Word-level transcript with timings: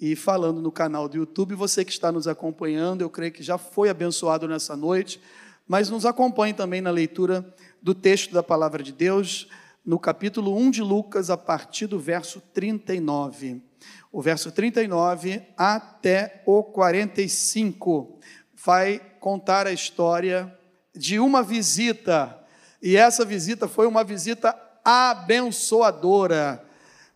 e 0.00 0.16
falando 0.16 0.62
no 0.62 0.72
canal 0.72 1.08
do 1.08 1.18
YouTube. 1.18 1.54
Você 1.54 1.84
que 1.84 1.92
está 1.92 2.10
nos 2.10 2.26
acompanhando, 2.26 3.02
eu 3.02 3.10
creio 3.10 3.32
que 3.32 3.42
já 3.42 3.58
foi 3.58 3.90
abençoado 3.90 4.48
nessa 4.48 4.74
noite, 4.74 5.20
mas 5.68 5.90
nos 5.90 6.06
acompanhe 6.06 6.54
também 6.54 6.80
na 6.80 6.90
leitura 6.90 7.44
do 7.82 7.94
texto 7.94 8.32
da 8.32 8.42
palavra 8.42 8.82
de 8.82 8.92
Deus, 8.92 9.48
no 9.84 9.98
capítulo 9.98 10.56
1 10.56 10.70
de 10.70 10.82
Lucas, 10.82 11.28
a 11.28 11.36
partir 11.36 11.86
do 11.86 11.98
verso 11.98 12.40
39. 12.54 13.62
O 14.10 14.22
verso 14.22 14.50
39 14.50 15.42
até 15.56 16.42
o 16.46 16.62
45 16.62 18.18
vai 18.54 19.00
contar 19.20 19.66
a 19.66 19.72
história 19.72 20.56
de 20.94 21.18
uma 21.18 21.42
visita, 21.42 22.36
e 22.82 22.96
essa 22.96 23.24
visita 23.24 23.68
foi 23.68 23.86
uma 23.86 24.02
visita 24.02 24.58
abençoadora, 24.84 26.64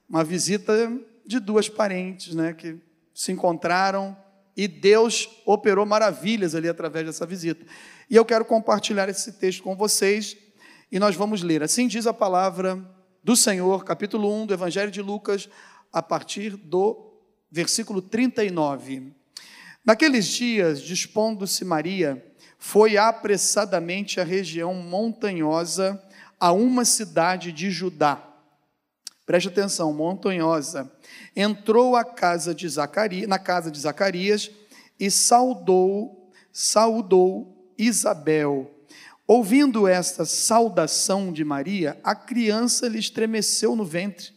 uma 0.09 0.23
visita 0.23 0.73
de 1.27 1.41
duas 1.41 1.69
parentes, 1.69 2.35
né, 2.35 2.53
que 2.53 2.79
se 3.15 3.33
encontraram 3.33 4.17
e 4.57 4.69
Deus 4.69 5.29
operou 5.45 5.85
maravilhas 5.85 6.55
ali 6.55 6.69
através 6.69 7.07
dessa 7.07 7.27
visita. 7.27 7.65
E 8.09 8.17
eu 8.17 8.25
quero 8.25 8.45
compartilhar 8.45 9.09
esse 9.09 9.33
texto 9.33 9.63
com 9.63 9.75
vocês 9.77 10.37
e 10.91 10.99
nós 10.99 11.17
vamos 11.17 11.43
ler. 11.43 11.63
Assim 11.63 11.89
diz 11.89 12.07
a 12.07 12.15
palavra 12.15 12.79
do 13.23 13.35
Senhor, 13.35 13.85
capítulo 13.85 14.33
1 14.43 14.47
do 14.47 14.55
Evangelho 14.55 14.91
de 14.91 15.03
Lucas, 15.03 15.49
a 15.93 16.03
partir 16.03 16.57
do 16.57 17.13
versículo 17.51 18.03
39. 18.03 19.13
Naqueles 19.85 20.27
dias, 20.27 20.81
dispondo-se 20.81 21.65
Maria, 21.65 22.25
foi 22.59 22.97
apressadamente 22.97 24.21
à 24.21 24.25
região 24.25 24.75
montanhosa, 24.75 26.03
a 26.39 26.53
uma 26.53 26.85
cidade 26.85 27.53
de 27.53 27.71
Judá. 27.71 28.24
Preste 29.27 29.49
atenção, 29.49 29.93
montanhosa. 29.93 30.91
Entrou 31.35 31.97
casa 32.05 32.55
de 32.55 32.69
Zacarias, 32.69 33.29
na 33.29 33.39
casa 33.39 33.71
de 33.71 33.79
Zacarias 33.79 34.51
e 35.01 35.11
saudou, 35.11 36.31
saudou 36.53 37.73
Isabel. 37.79 38.71
Ouvindo 39.27 39.89
esta 39.89 40.27
saudação 40.27 41.33
de 41.33 41.43
Maria, 41.45 41.99
a 42.05 42.15
criança 42.15 42.87
lhe 42.87 42.99
estremeceu 42.99 43.75
no 43.75 43.85
ventre. 43.85 44.33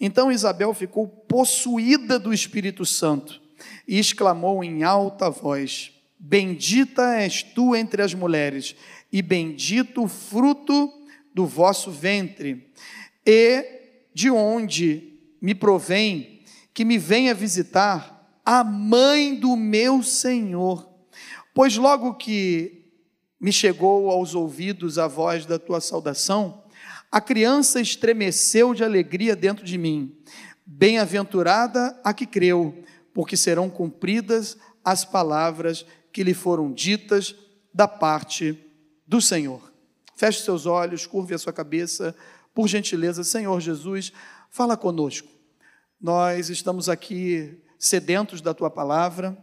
Então 0.00 0.32
Isabel 0.32 0.72
ficou 0.72 1.06
possuída 1.06 2.18
do 2.18 2.32
Espírito 2.32 2.86
Santo 2.86 3.40
e 3.86 3.98
exclamou 3.98 4.64
em 4.64 4.82
alta 4.82 5.28
voz: 5.28 5.92
Bendita 6.18 7.16
és 7.16 7.42
tu 7.42 7.76
entre 7.76 8.00
as 8.00 8.14
mulheres, 8.14 8.74
e 9.12 9.20
bendito 9.20 10.04
o 10.04 10.08
fruto 10.08 10.90
do 11.34 11.46
vosso 11.46 11.90
ventre. 11.90 12.72
E 13.26 13.81
de 14.14 14.30
onde 14.30 15.18
me 15.40 15.54
provém 15.54 16.42
que 16.74 16.84
me 16.84 16.98
venha 16.98 17.34
visitar 17.34 18.40
a 18.44 18.64
mãe 18.64 19.34
do 19.34 19.56
meu 19.56 20.02
Senhor? 20.02 20.88
Pois 21.54 21.76
logo 21.76 22.14
que 22.14 22.86
me 23.40 23.52
chegou 23.52 24.10
aos 24.10 24.34
ouvidos 24.34 24.98
a 24.98 25.06
voz 25.06 25.44
da 25.44 25.58
tua 25.58 25.80
saudação, 25.80 26.62
a 27.10 27.20
criança 27.20 27.80
estremeceu 27.80 28.72
de 28.72 28.82
alegria 28.82 29.36
dentro 29.36 29.64
de 29.64 29.76
mim. 29.76 30.16
Bem-aventurada 30.64 32.00
a 32.02 32.14
que 32.14 32.24
creu, 32.24 32.82
porque 33.12 33.36
serão 33.36 33.68
cumpridas 33.68 34.56
as 34.84 35.04
palavras 35.04 35.84
que 36.12 36.22
lhe 36.22 36.32
foram 36.32 36.72
ditas 36.72 37.34
da 37.74 37.86
parte 37.86 38.58
do 39.06 39.20
Senhor. 39.20 39.72
Feche 40.16 40.42
seus 40.42 40.64
olhos, 40.66 41.06
curve 41.06 41.34
a 41.34 41.38
sua 41.38 41.52
cabeça, 41.52 42.14
por 42.54 42.68
gentileza, 42.68 43.24
Senhor 43.24 43.60
Jesus, 43.60 44.12
fala 44.50 44.76
conosco. 44.76 45.28
Nós 46.00 46.50
estamos 46.50 46.88
aqui 46.88 47.60
sedentos 47.78 48.40
da 48.40 48.52
tua 48.52 48.70
palavra, 48.70 49.36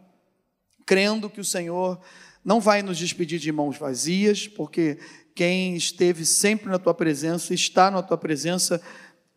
crendo 0.85 1.29
que 1.29 1.41
o 1.41 1.45
Senhor 1.45 1.99
não 2.43 2.59
vai 2.59 2.81
nos 2.81 2.97
despedir 2.97 3.39
de 3.39 3.51
mãos 3.51 3.77
vazias, 3.77 4.47
porque 4.47 4.97
quem 5.35 5.75
esteve 5.75 6.25
sempre 6.25 6.69
na 6.69 6.79
tua 6.79 6.93
presença, 6.93 7.53
está 7.53 7.89
na 7.89 8.01
tua 8.01 8.17
presença, 8.17 8.81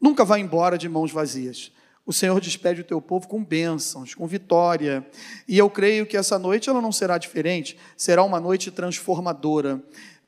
nunca 0.00 0.25
vai 0.25 0.41
embora 0.41 0.76
de 0.76 0.88
mãos 0.88 1.12
vazias. 1.12 1.72
O 2.04 2.12
Senhor 2.12 2.41
despede 2.41 2.80
o 2.80 2.84
teu 2.84 3.00
povo 3.00 3.28
com 3.28 3.44
bênçãos, 3.44 4.14
com 4.14 4.26
vitória. 4.26 5.06
E 5.46 5.56
eu 5.56 5.70
creio 5.70 6.04
que 6.04 6.16
essa 6.16 6.38
noite 6.38 6.69
ela 6.69 6.80
não 6.80 6.91
será 6.91 7.16
diferente, 7.16 7.78
será 7.96 8.25
uma 8.25 8.41
noite 8.41 8.70
transformadora 8.70 9.82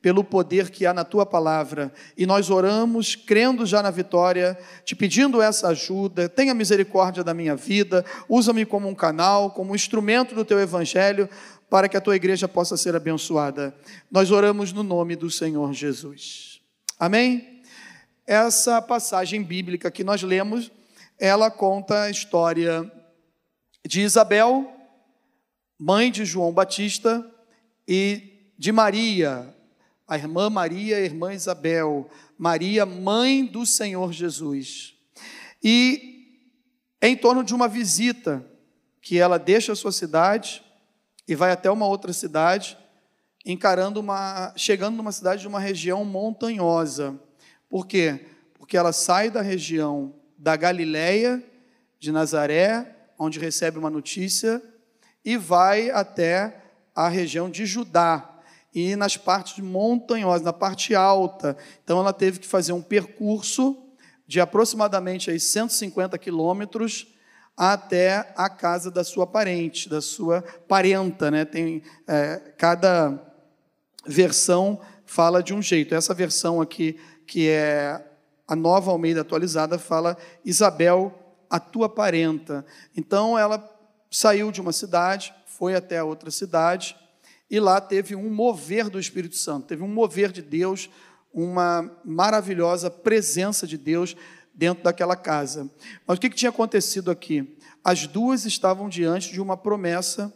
pelo 0.05 0.23
poder 0.23 0.69
que 0.69 0.85
há 0.85 0.93
na 0.93 1.03
tua 1.03 1.25
palavra. 1.25 1.91
E 2.15 2.27
nós 2.27 2.51
oramos 2.51 3.17
crendo 3.17 3.65
já 3.65 3.83
na 3.83 3.91
vitória, 3.91 4.55
te 4.85 4.95
pedindo 4.95 5.41
essa 5.41 5.69
ajuda. 5.69 6.29
Tenha 6.29 6.53
misericórdia 6.53 7.25
da 7.25 7.33
minha 7.33 7.57
vida, 7.57 8.05
usa-me 8.29 8.67
como 8.67 8.87
um 8.87 8.95
canal, 8.95 9.51
como 9.53 9.73
um 9.73 9.75
instrumento 9.75 10.35
do 10.35 10.45
teu 10.45 10.61
evangelho, 10.61 11.27
para 11.71 11.89
que 11.89 11.97
a 11.97 12.03
tua 12.03 12.17
igreja 12.17 12.47
possa 12.47 12.77
ser 12.77 12.95
abençoada. 12.95 13.75
Nós 14.11 14.31
oramos 14.31 14.75
no 14.75 14.83
nome 14.83 15.17
do 15.17 15.31
Senhor 15.31 15.73
Jesus. 15.73 16.61
Amém? 17.01 17.63
Essa 18.27 18.83
passagem 18.83 19.43
bíblica 19.43 19.91
que 19.91 20.05
nós 20.05 20.23
lemos, 20.23 20.71
ela 21.19 21.51
conta 21.51 22.03
a 22.03 22.11
história 22.11 22.93
de 23.89 24.03
Isabel, 24.03 24.71
mãe 25.81 26.11
de 26.11 26.27
João 26.27 26.53
Batista, 26.53 27.25
e 27.89 28.53
de 28.59 28.71
Maria, 28.71 29.54
a 30.07 30.17
irmã 30.17 30.51
Maria, 30.51 30.97
a 30.97 31.01
irmã 31.01 31.33
Isabel, 31.33 32.09
Maria, 32.37 32.85
mãe 32.85 33.45
do 33.45 33.65
Senhor 33.65 34.13
Jesus. 34.13 34.95
E 35.63 36.15
é 37.01 37.09
em 37.09 37.17
torno 37.17 37.43
de 37.43 37.55
uma 37.55 37.69
visita 37.69 38.45
que 39.01 39.19
ela 39.19 39.39
deixa 39.39 39.73
a 39.73 39.77
sua 39.77 39.93
cidade 39.93 40.63
e 41.27 41.35
vai 41.35 41.51
até 41.51 41.71
uma 41.71 41.87
outra 41.87 42.13
cidade, 42.13 42.77
encarando 43.45 44.01
uma, 44.01 44.53
chegando 44.57 44.97
numa 44.97 45.13
cidade 45.13 45.43
de 45.43 45.49
uma 45.49 45.61
região 45.61 46.05
montanhosa. 46.05 47.19
Por 47.69 47.87
quê? 47.87 48.27
Porque 48.55 48.77
ela 48.77 48.93
sai 48.93 49.31
da 49.31 49.43
região 49.43 50.15
da 50.39 50.57
Galileia, 50.57 51.43
de 51.99 52.13
Nazaré, 52.13 52.95
onde 53.19 53.39
recebe 53.39 53.79
uma 53.79 53.91
notícia, 53.91 54.63
e 55.25 55.37
vai 55.37 55.91
até 55.91 56.63
a 56.95 57.09
região 57.09 57.51
de 57.51 57.65
Judá, 57.65 58.34
e 58.75 58.97
nas 58.97 59.17
partes 59.17 59.63
montanhosas, 59.63 60.43
na 60.43 60.53
parte 60.53 60.95
alta. 60.95 61.57
Então 61.85 62.01
ela 62.01 62.13
teve 62.13 62.41
que 62.41 62.47
fazer 62.47 62.73
um 62.73 62.83
percurso 62.83 63.77
de 64.27 64.41
aproximadamente 64.41 65.31
aí 65.31 65.39
150 65.39 66.19
quilômetros 66.19 67.07
até 67.57 68.33
a 68.37 68.49
casa 68.49 68.91
da 68.91 69.05
sua 69.05 69.27
parente, 69.27 69.89
da 69.89 70.01
sua 70.01 70.43
parenta, 70.67 71.31
né? 71.31 71.45
Tem 71.45 71.83
é, 72.09 72.53
cada 72.59 73.17
versão 74.05 74.81
fala 75.07 75.41
de 75.41 75.55
um 75.55 75.63
jeito. 75.63 75.95
Essa 75.95 76.13
versão 76.13 76.61
aqui, 76.61 76.99
que 77.27 77.49
é 77.49 78.05
a 78.49 78.57
nova 78.57 78.91
Almeida 78.91 79.21
atualizada, 79.21 79.79
fala 79.79 80.17
Isabel, 80.45 81.17
a 81.49 81.61
tua 81.61 81.89
parenta. 81.89 82.67
Então 82.97 83.39
ela 83.39 83.71
saiu 84.11 84.51
de 84.51 84.61
uma 84.61 84.73
cidade, 84.73 85.33
foi 85.47 85.77
até 85.77 85.99
a 85.99 86.05
outra 86.05 86.31
cidade 86.33 86.97
e 87.51 87.61
lá 87.61 87.81
teve 87.81 88.15
um 88.15 88.31
mover 88.31 88.89
do 88.89 88.99
Espírito 88.99 89.37
Santo, 89.37 89.67
teve 89.67 89.83
um 89.83 89.89
mover 89.89 90.33
de 90.33 90.43
Deus, 90.43 90.89
uma 91.33 91.91
maravilhosa 92.05 92.91
presença 92.91 93.67
de 93.67 93.77
Deus 93.77 94.17
dentro 94.55 94.85
daquela 94.85 95.17
casa. 95.17 95.71
Mas 96.07 96.17
o 96.17 96.21
que, 96.21 96.31
que 96.31 96.37
tinha 96.37 96.51
acontecido 96.51 97.11
aqui? 97.11 97.59
As 97.83 98.07
duas 98.07 98.45
estavam 98.45 98.89
diante 98.89 99.33
de 99.33 99.41
uma 99.41 99.57
promessa 99.57 100.33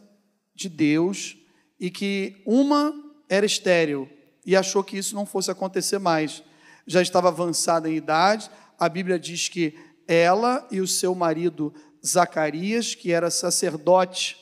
de 0.53 0.67
Deus 0.67 1.37
e 1.79 1.89
que 1.89 2.41
uma 2.45 2.93
era 3.29 3.45
estéril 3.45 4.09
e 4.45 4.55
achou 4.55 4.83
que 4.83 4.97
isso 4.97 5.15
não 5.15 5.25
fosse 5.25 5.49
acontecer 5.49 5.99
mais. 5.99 6.43
Já 6.85 7.01
estava 7.01 7.29
avançada 7.29 7.89
em 7.89 7.95
idade, 7.95 8.49
a 8.77 8.89
Bíblia 8.89 9.17
diz 9.17 9.47
que 9.47 9.77
ela 10.07 10.67
e 10.71 10.81
o 10.81 10.87
seu 10.87 11.13
marido 11.13 11.73
Zacarias, 12.05 12.95
que 12.95 13.11
era 13.11 13.29
sacerdote, 13.29 14.37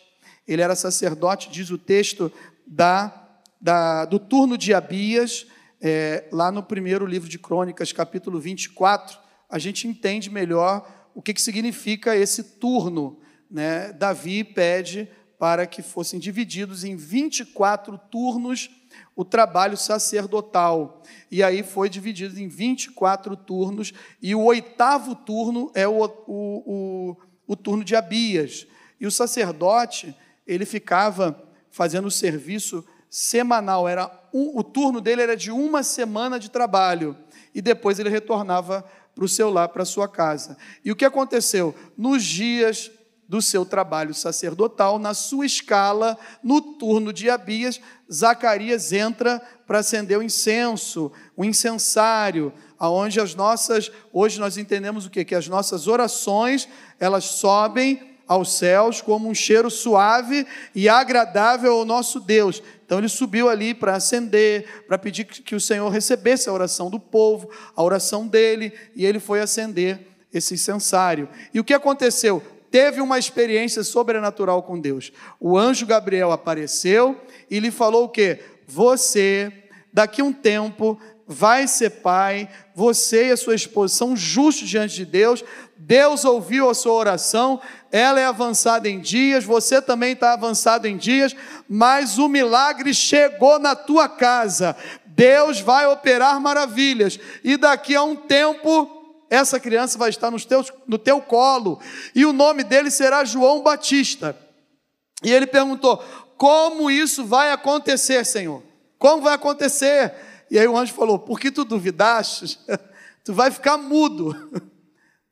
ele 0.47 0.61
era 0.61 0.75
sacerdote, 0.75 1.49
diz 1.49 1.69
o 1.71 1.77
texto, 1.77 2.31
da, 2.67 3.39
da, 3.61 4.05
do 4.05 4.19
turno 4.19 4.57
de 4.57 4.73
Abias, 4.73 5.47
é, 5.81 6.27
lá 6.31 6.51
no 6.51 6.61
primeiro 6.61 7.05
livro 7.05 7.29
de 7.29 7.39
Crônicas, 7.39 7.93
capítulo 7.93 8.39
24, 8.39 9.17
a 9.49 9.57
gente 9.57 9.87
entende 9.87 10.29
melhor 10.29 11.09
o 11.15 11.21
que, 11.21 11.33
que 11.33 11.41
significa 11.41 12.15
esse 12.15 12.43
turno. 12.43 13.19
Né? 13.49 13.93
Davi 13.93 14.43
pede 14.43 15.09
para 15.39 15.65
que 15.65 15.81
fossem 15.81 16.19
divididos 16.19 16.83
em 16.83 16.95
24 16.95 17.97
turnos 17.97 18.69
o 19.15 19.23
trabalho 19.23 19.77
sacerdotal. 19.77 21.01
E 21.31 21.41
aí 21.41 21.63
foi 21.63 21.89
dividido 21.89 22.39
em 22.39 22.47
24 22.47 23.35
turnos, 23.37 23.93
e 24.21 24.35
o 24.35 24.43
oitavo 24.43 25.15
turno 25.15 25.71
é 25.73 25.87
o, 25.87 26.03
o, 26.03 26.07
o, 26.27 27.17
o 27.47 27.55
turno 27.55 27.83
de 27.83 27.95
Abias. 27.95 28.67
E 28.99 29.05
o 29.05 29.11
sacerdote, 29.11 30.15
ele 30.45 30.65
ficava 30.65 31.46
fazendo 31.71 32.09
serviço 32.09 32.85
semanal, 33.09 33.87
era 33.87 34.11
um, 34.33 34.57
o 34.57 34.63
turno 34.63 34.99
dele 34.99 35.21
era 35.21 35.35
de 35.35 35.51
uma 35.51 35.83
semana 35.83 36.39
de 36.39 36.49
trabalho, 36.49 37.17
e 37.53 37.61
depois 37.61 37.99
ele 37.99 38.09
retornava 38.09 38.85
para 39.15 39.25
o 39.25 39.29
seu 39.29 39.49
lar, 39.49 39.69
para 39.69 39.83
a 39.83 39.85
sua 39.85 40.07
casa. 40.07 40.57
E 40.85 40.91
o 40.91 40.95
que 40.95 41.05
aconteceu? 41.05 41.73
Nos 41.97 42.23
dias 42.23 42.91
do 43.27 43.41
seu 43.41 43.65
trabalho 43.65 44.13
sacerdotal, 44.13 44.97
na 44.97 45.13
sua 45.13 45.45
escala, 45.45 46.17
no 46.41 46.61
turno 46.61 47.11
de 47.11 47.29
Abias, 47.29 47.81
Zacarias 48.11 48.93
entra 48.93 49.41
para 49.65 49.79
acender 49.79 50.17
o 50.17 50.23
incenso, 50.23 51.11
o 51.35 51.43
incensário, 51.43 52.53
aonde 52.79 53.19
as 53.19 53.35
nossas, 53.35 53.91
hoje 54.13 54.39
nós 54.39 54.57
entendemos 54.57 55.05
o 55.05 55.09
que? 55.09 55.25
Que 55.25 55.35
as 55.35 55.47
nossas 55.47 55.87
orações, 55.87 56.69
elas 56.99 57.25
sobem 57.25 58.06
aos 58.27 58.53
céus 58.53 59.01
como 59.01 59.29
um 59.29 59.33
cheiro 59.33 59.69
suave 59.71 60.45
e 60.75 60.89
agradável 60.89 61.73
ao 61.73 61.85
nosso 61.85 62.19
Deus. 62.19 62.61
Então 62.85 62.97
ele 62.97 63.09
subiu 63.09 63.49
ali 63.49 63.73
para 63.73 63.95
acender, 63.95 64.83
para 64.87 64.97
pedir 64.97 65.25
que 65.25 65.55
o 65.55 65.61
Senhor 65.61 65.89
recebesse 65.89 66.49
a 66.49 66.53
oração 66.53 66.89
do 66.89 66.99
povo, 66.99 67.49
a 67.75 67.83
oração 67.83 68.27
dele, 68.27 68.73
e 68.95 69.05
ele 69.05 69.19
foi 69.19 69.39
acender 69.39 70.07
esse 70.33 70.53
incensário. 70.53 71.29
E 71.53 71.59
o 71.59 71.63
que 71.63 71.73
aconteceu? 71.73 72.41
Teve 72.69 72.99
uma 72.99 73.17
experiência 73.17 73.83
sobrenatural 73.83 74.61
com 74.63 74.79
Deus. 74.79 75.11
O 75.39 75.57
anjo 75.57 75.85
Gabriel 75.85 76.31
apareceu 76.31 77.19
e 77.49 77.59
lhe 77.59 77.71
falou 77.71 78.05
o 78.05 78.09
quê? 78.09 78.39
Você, 78.67 79.51
daqui 79.93 80.21
a 80.21 80.25
um 80.25 80.33
tempo, 80.33 80.99
vai 81.27 81.67
ser 81.67 81.89
pai, 81.89 82.49
você 82.73 83.27
e 83.27 83.31
a 83.31 83.37
sua 83.37 83.53
esposa 83.53 83.93
são 83.93 84.15
justos 84.15 84.69
diante 84.69 84.95
de 84.95 85.05
Deus, 85.05 85.43
Deus 85.75 86.23
ouviu 86.23 86.69
a 86.69 86.73
sua 86.73 86.93
oração, 86.93 87.59
ela 87.91 88.19
é 88.19 88.25
avançada 88.25 88.89
em 88.89 88.99
dias, 88.99 89.43
você 89.43 89.81
também 89.81 90.13
está 90.13 90.33
avançado 90.33 90.87
em 90.87 90.97
dias, 90.97 91.35
mas 91.67 92.17
o 92.17 92.27
milagre 92.27 92.93
chegou 92.93 93.59
na 93.59 93.75
tua 93.75 94.09
casa. 94.09 94.75
Deus 95.05 95.59
vai 95.59 95.87
operar 95.87 96.39
maravilhas, 96.39 97.19
e 97.43 97.57
daqui 97.57 97.95
a 97.95 98.03
um 98.03 98.15
tempo, 98.15 99.25
essa 99.29 99.59
criança 99.59 99.97
vai 99.97 100.09
estar 100.09 100.29
nos 100.29 100.45
teus, 100.45 100.71
no 100.87 100.97
teu 100.97 101.21
colo, 101.21 101.79
e 102.13 102.25
o 102.25 102.33
nome 102.33 102.63
dele 102.63 102.91
será 102.91 103.25
João 103.25 103.63
Batista. 103.63 104.37
E 105.23 105.31
ele 105.31 105.47
perguntou: 105.47 106.03
Como 106.37 106.91
isso 106.91 107.25
vai 107.25 107.51
acontecer, 107.51 108.25
Senhor? 108.25 108.61
Como 108.99 109.23
vai 109.23 109.33
acontecer? 109.33 110.13
E 110.51 110.59
aí 110.59 110.67
o 110.67 110.77
anjo 110.77 110.93
falou: 110.93 111.17
Por 111.17 111.39
que 111.39 111.51
tu 111.51 111.63
duvidaste? 111.65 112.59
Tu 113.23 113.33
vai 113.33 113.51
ficar 113.51 113.77
mudo. 113.77 114.33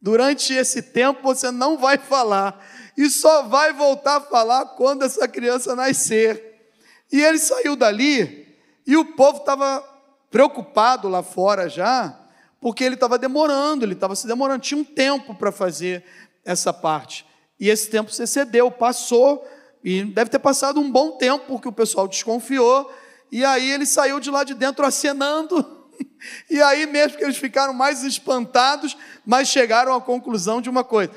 Durante 0.05 0.53
esse 0.53 0.83
tempo 0.83 1.23
você 1.23 1.49
não 1.49 1.79
vai 1.79 1.97
falar. 1.97 2.63
E 2.95 3.09
só 3.09 3.41
vai 3.41 3.73
voltar 3.73 4.17
a 4.17 4.21
falar 4.21 4.63
quando 4.77 5.03
essa 5.03 5.27
criança 5.27 5.75
nascer. 5.75 6.69
E 7.11 7.19
ele 7.23 7.39
saiu 7.39 7.75
dali. 7.75 8.55
E 8.85 8.95
o 8.95 9.15
povo 9.15 9.39
estava 9.39 9.83
preocupado 10.29 11.09
lá 11.09 11.23
fora 11.23 11.67
já, 11.67 12.15
porque 12.61 12.83
ele 12.83 12.93
estava 12.93 13.17
demorando, 13.17 13.83
ele 13.83 13.93
estava 13.93 14.15
se 14.15 14.27
demorando. 14.27 14.61
Tinha 14.61 14.79
um 14.79 14.83
tempo 14.83 15.33
para 15.33 15.51
fazer 15.51 16.05
essa 16.45 16.71
parte. 16.71 17.25
E 17.59 17.67
esse 17.67 17.89
tempo 17.89 18.11
se 18.11 18.27
cedeu, 18.27 18.69
passou. 18.69 19.43
E 19.83 20.03
deve 20.03 20.29
ter 20.29 20.37
passado 20.37 20.79
um 20.79 20.91
bom 20.91 21.17
tempo, 21.17 21.45
porque 21.47 21.67
o 21.67 21.71
pessoal 21.71 22.07
desconfiou 22.07 22.93
e 23.31 23.43
aí 23.43 23.71
ele 23.71 23.85
saiu 23.85 24.19
de 24.19 24.29
lá 24.29 24.43
de 24.43 24.53
dentro 24.53 24.85
acenando. 24.85 25.74
E 26.49 26.59
aí 26.59 26.87
mesmo 26.87 27.19
que 27.19 27.23
eles 27.23 27.37
ficaram 27.37 27.71
mais 27.71 28.03
espantados, 28.03 28.97
mas 29.23 29.47
chegaram 29.47 29.93
à 29.93 30.01
conclusão 30.01 30.59
de 30.59 30.69
uma 30.69 30.83
coisa. 30.83 31.11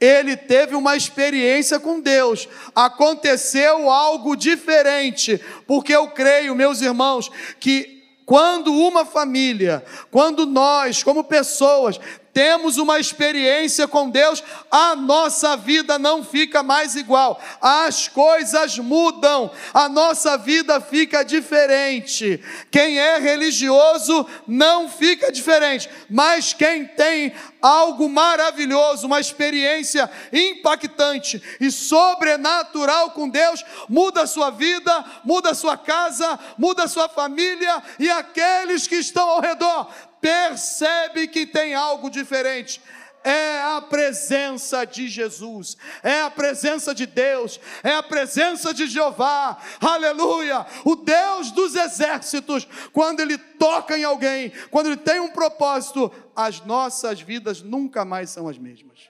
Ele 0.00 0.36
teve 0.36 0.76
uma 0.76 0.96
experiência 0.96 1.80
com 1.80 2.00
Deus, 2.00 2.48
aconteceu 2.74 3.90
algo 3.90 4.36
diferente, 4.36 5.40
porque 5.66 5.92
eu 5.92 6.08
creio, 6.08 6.54
meus 6.54 6.80
irmãos, 6.80 7.30
que 7.58 7.96
quando 8.26 8.74
uma 8.74 9.04
família, 9.04 9.84
quando 10.10 10.44
nós, 10.44 11.02
como 11.02 11.24
pessoas, 11.24 11.98
temos 12.36 12.76
uma 12.76 13.00
experiência 13.00 13.88
com 13.88 14.10
Deus, 14.10 14.44
a 14.70 14.94
nossa 14.94 15.56
vida 15.56 15.98
não 15.98 16.22
fica 16.22 16.62
mais 16.62 16.94
igual, 16.94 17.40
as 17.62 18.08
coisas 18.08 18.78
mudam, 18.78 19.50
a 19.72 19.88
nossa 19.88 20.36
vida 20.36 20.78
fica 20.78 21.24
diferente. 21.24 22.38
Quem 22.70 22.98
é 22.98 23.18
religioso 23.18 24.26
não 24.46 24.86
fica 24.86 25.32
diferente, 25.32 25.88
mas 26.10 26.52
quem 26.52 26.84
tem 26.84 27.32
algo 27.62 28.06
maravilhoso, 28.06 29.06
uma 29.06 29.18
experiência 29.18 30.10
impactante 30.30 31.42
e 31.58 31.70
sobrenatural 31.70 33.12
com 33.12 33.30
Deus, 33.30 33.64
muda 33.88 34.24
a 34.24 34.26
sua 34.26 34.50
vida, 34.50 35.06
muda 35.24 35.52
a 35.52 35.54
sua 35.54 35.78
casa, 35.78 36.38
muda 36.58 36.84
a 36.84 36.88
sua 36.88 37.08
família 37.08 37.82
e 37.98 38.10
aqueles 38.10 38.86
que 38.86 38.96
estão 38.96 39.26
ao 39.26 39.40
redor 39.40 39.88
percebe 40.26 41.28
que 41.28 41.46
tem 41.46 41.72
algo 41.72 42.10
diferente. 42.10 42.82
É 43.22 43.62
a 43.62 43.80
presença 43.80 44.84
de 44.84 45.08
Jesus, 45.08 45.76
é 46.02 46.22
a 46.22 46.30
presença 46.30 46.92
de 46.94 47.06
Deus, 47.06 47.60
é 47.82 47.92
a 47.92 48.02
presença 48.02 48.72
de 48.74 48.86
Jeová, 48.86 49.60
aleluia, 49.80 50.64
o 50.84 50.96
Deus 50.96 51.50
dos 51.52 51.74
exércitos. 51.74 52.66
Quando 52.92 53.20
Ele 53.20 53.36
toca 53.36 53.96
em 53.96 54.04
alguém, 54.04 54.50
quando 54.70 54.86
Ele 54.86 54.96
tem 54.96 55.20
um 55.20 55.30
propósito, 55.30 56.12
as 56.34 56.60
nossas 56.60 57.20
vidas 57.20 57.62
nunca 57.62 58.04
mais 58.04 58.30
são 58.30 58.48
as 58.48 58.58
mesmas. 58.58 59.08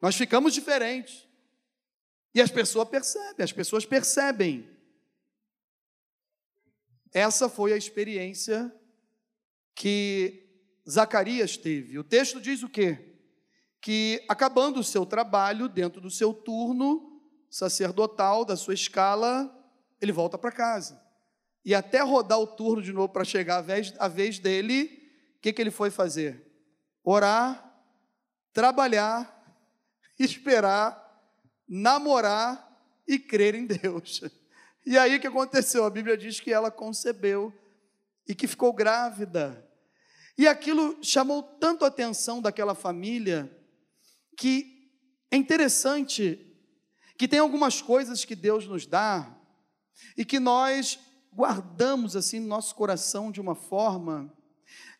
Nós 0.00 0.14
ficamos 0.14 0.52
diferentes. 0.52 1.26
E 2.34 2.40
as 2.40 2.50
pessoas 2.50 2.88
percebem, 2.88 3.44
as 3.44 3.52
pessoas 3.52 3.86
percebem. 3.86 4.68
Essa 7.12 7.48
foi 7.48 7.72
a 7.72 7.76
experiência 7.76 8.74
que 9.74 10.44
Zacarias 10.88 11.56
teve. 11.56 11.98
O 11.98 12.04
texto 12.04 12.40
diz 12.40 12.62
o 12.62 12.68
quê? 12.68 13.16
Que 13.80 14.24
acabando 14.28 14.80
o 14.80 14.84
seu 14.84 15.04
trabalho, 15.04 15.68
dentro 15.68 16.00
do 16.00 16.10
seu 16.10 16.32
turno 16.32 17.20
sacerdotal, 17.50 18.44
da 18.44 18.56
sua 18.56 18.74
escala, 18.74 19.50
ele 20.00 20.12
volta 20.12 20.36
para 20.36 20.52
casa. 20.52 21.02
E 21.64 21.74
até 21.74 22.00
rodar 22.00 22.38
o 22.38 22.46
turno 22.46 22.82
de 22.82 22.92
novo 22.92 23.08
para 23.08 23.24
chegar 23.24 23.58
a 23.58 23.62
vez, 23.62 23.94
a 23.98 24.08
vez 24.08 24.38
dele, 24.38 24.84
o 25.36 25.40
que, 25.40 25.52
que 25.52 25.62
ele 25.62 25.70
foi 25.70 25.90
fazer? 25.90 26.44
Orar, 27.02 27.74
trabalhar, 28.52 29.42
esperar, 30.18 31.02
namorar 31.66 32.70
e 33.06 33.18
crer 33.18 33.54
em 33.54 33.66
Deus. 33.66 34.22
E 34.86 34.98
aí 34.98 35.16
o 35.16 35.20
que 35.20 35.26
aconteceu? 35.26 35.86
A 35.86 35.88
Bíblia 35.88 36.14
diz 36.14 36.40
que 36.40 36.52
ela 36.52 36.70
concebeu 36.70 37.50
e 38.26 38.34
que 38.34 38.46
ficou 38.46 38.72
grávida. 38.72 39.68
E 40.36 40.48
aquilo 40.48 40.98
chamou 41.02 41.42
tanto 41.42 41.84
a 41.84 41.88
atenção 41.88 42.40
daquela 42.40 42.74
família 42.74 43.50
que 44.36 44.90
é 45.30 45.36
interessante 45.36 46.40
que 47.16 47.28
tem 47.28 47.38
algumas 47.38 47.80
coisas 47.80 48.24
que 48.24 48.34
Deus 48.34 48.66
nos 48.66 48.86
dá 48.86 49.32
e 50.16 50.24
que 50.24 50.40
nós 50.40 50.98
guardamos 51.32 52.16
assim 52.16 52.40
no 52.40 52.48
nosso 52.48 52.74
coração 52.74 53.30
de 53.30 53.40
uma 53.40 53.54
forma 53.54 54.32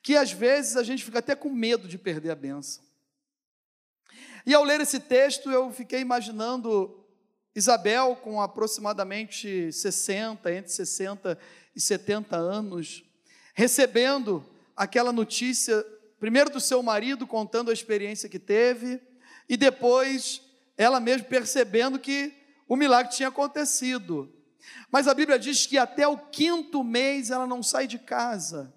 que 0.02 0.16
às 0.16 0.30
vezes 0.30 0.76
a 0.76 0.82
gente 0.82 1.02
fica 1.02 1.20
até 1.20 1.34
com 1.34 1.48
medo 1.48 1.88
de 1.88 1.96
perder 1.96 2.30
a 2.30 2.34
benção. 2.34 2.84
E 4.46 4.52
ao 4.52 4.62
ler 4.62 4.80
esse 4.82 5.00
texto, 5.00 5.50
eu 5.50 5.72
fiquei 5.72 6.00
imaginando 6.00 7.02
Isabel 7.56 8.14
com 8.16 8.40
aproximadamente 8.42 9.72
60, 9.72 10.52
entre 10.52 10.70
60 10.70 11.38
e 11.74 11.80
70 11.80 12.36
anos, 12.36 13.02
recebendo 13.54 14.44
aquela 14.76 15.12
notícia, 15.12 15.84
primeiro 16.18 16.50
do 16.50 16.60
seu 16.60 16.82
marido 16.82 17.26
contando 17.26 17.70
a 17.70 17.72
experiência 17.72 18.28
que 18.28 18.38
teve, 18.38 19.00
e 19.48 19.56
depois 19.56 20.42
ela 20.76 21.00
mesma 21.00 21.26
percebendo 21.26 21.98
que 21.98 22.34
o 22.68 22.76
milagre 22.76 23.14
tinha 23.14 23.28
acontecido. 23.28 24.32
Mas 24.90 25.06
a 25.06 25.14
Bíblia 25.14 25.38
diz 25.38 25.66
que 25.66 25.78
até 25.78 26.06
o 26.06 26.18
quinto 26.18 26.82
mês 26.82 27.30
ela 27.30 27.46
não 27.46 27.62
sai 27.62 27.86
de 27.86 27.98
casa, 27.98 28.74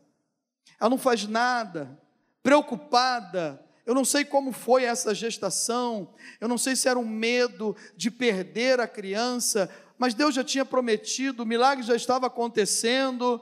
ela 0.79 0.89
não 0.89 0.98
faz 0.98 1.27
nada, 1.27 2.00
preocupada. 2.43 3.63
Eu 3.86 3.96
não 3.96 4.03
sei 4.03 4.25
como 4.25 4.51
foi 4.51 4.84
essa 4.84 5.15
gestação, 5.15 6.13
eu 6.41 6.48
não 6.50 6.57
sei 6.57 6.75
se 6.75 6.89
era 6.89 7.00
um 7.00 7.07
medo 7.07 7.74
de 7.96 8.12
perder 8.12 8.81
a 8.81 8.88
criança, 8.88 9.69
mas 9.98 10.13
Deus 10.13 10.36
já 10.36 10.43
tinha 10.43 10.65
prometido, 10.65 11.43
o 11.43 11.46
milagre 11.46 11.86
já 11.86 11.96
estava 11.96 12.27
acontecendo. 12.27 13.41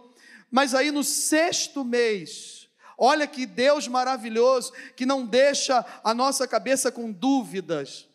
Mas 0.49 0.73
aí 0.73 0.91
no 0.91 1.03
sexto 1.03 1.83
mês, 1.83 2.69
olha 2.97 3.27
que 3.27 3.45
Deus 3.45 3.87
maravilhoso, 3.87 4.71
que 4.95 5.05
não 5.05 5.25
deixa 5.25 5.85
a 6.03 6.13
nossa 6.13 6.47
cabeça 6.47 6.91
com 6.91 7.11
dúvidas. 7.11 8.07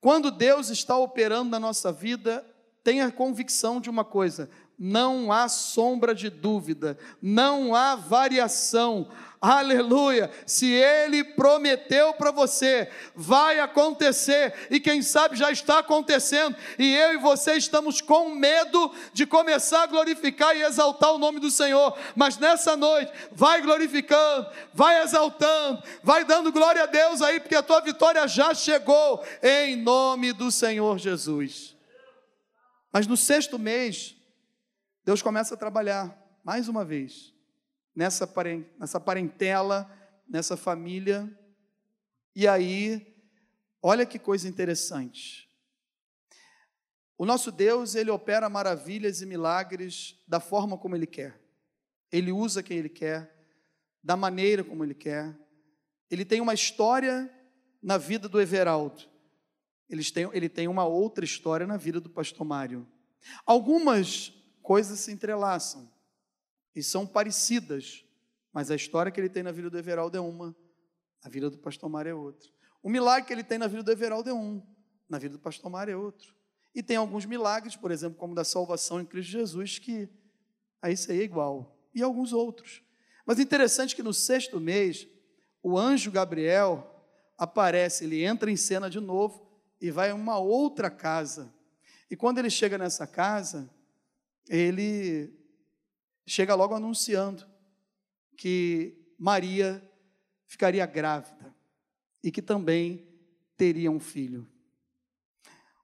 Quando 0.00 0.30
Deus 0.30 0.70
está 0.70 0.96
operando 0.96 1.50
na 1.50 1.60
nossa 1.60 1.92
vida, 1.92 2.44
tenha 2.82 3.10
convicção 3.10 3.80
de 3.80 3.90
uma 3.90 4.04
coisa: 4.04 4.50
não 4.78 5.30
há 5.30 5.46
sombra 5.46 6.14
de 6.14 6.30
dúvida, 6.30 6.98
não 7.20 7.74
há 7.74 7.94
variação. 7.94 9.10
Aleluia! 9.40 10.30
Se 10.44 10.70
ele 10.70 11.24
prometeu 11.24 12.12
para 12.12 12.30
você, 12.30 12.90
vai 13.14 13.58
acontecer, 13.58 14.52
e 14.70 14.78
quem 14.78 15.00
sabe 15.00 15.34
já 15.34 15.50
está 15.50 15.78
acontecendo, 15.78 16.54
e 16.78 16.94
eu 16.94 17.14
e 17.14 17.16
você 17.16 17.54
estamos 17.54 18.02
com 18.02 18.34
medo 18.34 18.94
de 19.14 19.24
começar 19.24 19.84
a 19.84 19.86
glorificar 19.86 20.54
e 20.54 20.60
exaltar 20.60 21.14
o 21.14 21.18
nome 21.18 21.40
do 21.40 21.50
Senhor, 21.50 21.96
mas 22.14 22.36
nessa 22.36 22.76
noite, 22.76 23.10
vai 23.32 23.62
glorificando, 23.62 24.46
vai 24.74 25.02
exaltando, 25.02 25.82
vai 26.02 26.22
dando 26.22 26.52
glória 26.52 26.82
a 26.82 26.86
Deus 26.86 27.22
aí, 27.22 27.40
porque 27.40 27.56
a 27.56 27.62
tua 27.62 27.80
vitória 27.80 28.28
já 28.28 28.52
chegou, 28.52 29.24
em 29.42 29.74
nome 29.74 30.34
do 30.34 30.50
Senhor 30.50 30.98
Jesus. 30.98 31.74
Mas 32.92 33.06
no 33.06 33.16
sexto 33.16 33.58
mês, 33.58 34.14
Deus 35.02 35.22
começa 35.22 35.54
a 35.54 35.56
trabalhar 35.56 36.14
mais 36.44 36.68
uma 36.68 36.84
vez 36.84 37.39
nessa, 38.00 38.98
parentela, 38.98 39.94
nessa 40.26 40.56
família. 40.56 41.30
E 42.34 42.48
aí, 42.48 43.14
olha 43.82 44.06
que 44.06 44.18
coisa 44.18 44.48
interessante. 44.48 45.50
O 47.18 47.26
nosso 47.26 47.52
Deus, 47.52 47.94
ele 47.94 48.10
opera 48.10 48.48
maravilhas 48.48 49.20
e 49.20 49.26
milagres 49.26 50.18
da 50.26 50.40
forma 50.40 50.78
como 50.78 50.96
ele 50.96 51.06
quer. 51.06 51.38
Ele 52.10 52.32
usa 52.32 52.62
quem 52.62 52.78
ele 52.78 52.88
quer, 52.88 53.36
da 54.02 54.16
maneira 54.16 54.64
como 54.64 54.82
ele 54.82 54.94
quer. 54.94 55.38
Ele 56.10 56.24
tem 56.24 56.40
uma 56.40 56.54
história 56.54 57.30
na 57.82 57.98
vida 57.98 58.30
do 58.30 58.40
Everaldo. 58.40 59.02
Tem, 60.14 60.30
ele 60.32 60.48
tem 60.48 60.68
uma 60.68 60.86
outra 60.86 61.22
história 61.22 61.66
na 61.66 61.76
vida 61.76 62.00
do 62.00 62.08
pastor 62.08 62.46
Mário. 62.46 62.88
Algumas 63.44 64.32
coisas 64.62 65.00
se 65.00 65.12
entrelaçam 65.12 65.99
e 66.74 66.82
são 66.82 67.06
parecidas, 67.06 68.04
mas 68.52 68.70
a 68.70 68.76
história 68.76 69.10
que 69.10 69.20
ele 69.20 69.28
tem 69.28 69.42
na 69.42 69.52
vida 69.52 69.70
do 69.70 69.78
Everaldo 69.78 70.16
é 70.16 70.20
uma, 70.20 70.54
a 71.22 71.28
vida 71.28 71.50
do 71.50 71.58
pastor 71.58 71.88
Mário 71.88 72.10
é 72.10 72.14
outra. 72.14 72.48
O 72.82 72.88
milagre 72.88 73.26
que 73.26 73.32
ele 73.32 73.44
tem 73.44 73.58
na 73.58 73.66
vida 73.66 73.82
do 73.82 73.90
Everaldo 73.92 74.30
é 74.30 74.34
um, 74.34 74.62
na 75.08 75.18
vida 75.18 75.36
do 75.36 75.40
pastor 75.40 75.70
Mário 75.70 75.92
é 75.92 75.96
outro. 75.96 76.34
E 76.74 76.82
tem 76.82 76.96
alguns 76.96 77.26
milagres, 77.26 77.76
por 77.76 77.90
exemplo, 77.90 78.18
como 78.18 78.34
da 78.34 78.44
salvação 78.44 79.00
em 79.00 79.04
Cristo 79.04 79.30
Jesus, 79.30 79.78
que 79.78 80.08
a 80.80 80.90
isso 80.90 81.10
aí 81.10 81.20
é 81.20 81.24
igual. 81.24 81.76
E 81.94 82.02
alguns 82.02 82.32
outros. 82.32 82.82
Mas 83.26 83.38
interessante 83.38 83.94
que 83.94 84.02
no 84.02 84.14
sexto 84.14 84.60
mês, 84.60 85.06
o 85.62 85.76
anjo 85.76 86.10
Gabriel 86.10 86.86
aparece, 87.36 88.04
ele 88.04 88.24
entra 88.24 88.50
em 88.50 88.56
cena 88.56 88.88
de 88.88 89.00
novo 89.00 89.50
e 89.80 89.90
vai 89.90 90.10
a 90.10 90.14
uma 90.14 90.38
outra 90.38 90.90
casa. 90.90 91.52
E 92.10 92.16
quando 92.16 92.38
ele 92.38 92.50
chega 92.50 92.78
nessa 92.78 93.06
casa, 93.06 93.68
ele 94.48 95.39
chega 96.30 96.54
logo 96.54 96.76
anunciando 96.76 97.44
que 98.36 98.96
Maria 99.18 99.82
ficaria 100.46 100.86
grávida 100.86 101.52
e 102.22 102.30
que 102.30 102.40
também 102.40 103.04
teria 103.56 103.90
um 103.90 103.98
filho. 103.98 104.48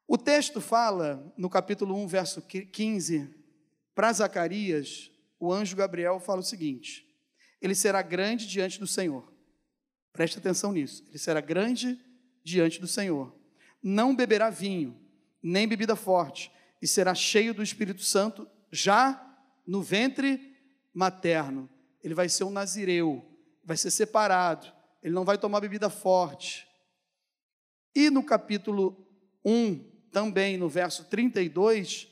O 0.07 0.17
texto 0.17 0.61
fala, 0.61 1.35
no 1.37 1.51
capítulo 1.51 1.97
1, 1.97 2.07
verso 2.07 2.43
15, 2.43 3.29
para 3.93 4.13
Zacarias, 4.13 5.11
o 5.41 5.53
anjo 5.53 5.75
Gabriel 5.75 6.21
fala 6.21 6.43
o 6.43 6.45
seguinte: 6.45 7.05
ele 7.61 7.75
será 7.75 8.01
grande 8.01 8.47
diante 8.47 8.79
do 8.79 8.87
Senhor. 8.87 9.35
Preste 10.13 10.39
atenção 10.39 10.71
nisso. 10.71 11.05
Ele 11.09 11.19
será 11.19 11.41
grande 11.41 12.01
diante 12.45 12.81
do 12.81 12.87
Senhor. 12.87 13.37
Não 13.83 14.15
beberá 14.15 14.49
vinho, 14.49 14.97
nem 15.43 15.67
bebida 15.67 15.97
forte, 15.97 16.53
e 16.81 16.87
será 16.87 17.17
cheio 17.17 17.53
do 17.53 17.65
Espírito 17.65 18.03
Santo 18.03 18.49
já 18.71 19.26
no 19.67 19.83
ventre 19.83 20.57
materno. 20.95 21.69
Ele 22.03 22.15
vai 22.15 22.29
ser 22.29 22.45
um 22.45 22.51
nazireu, 22.51 23.25
vai 23.65 23.77
ser 23.77 23.91
separado, 23.91 24.73
ele 25.03 25.15
não 25.15 25.25
vai 25.25 25.37
tomar 25.37 25.61
bebida 25.61 25.91
forte. 25.91 26.67
E 27.95 28.11
no 28.11 28.23
capítulo 28.23 29.07
1, 29.45 29.85
também 30.13 30.57
no 30.57 30.69
verso 30.69 31.05
32, 31.05 32.09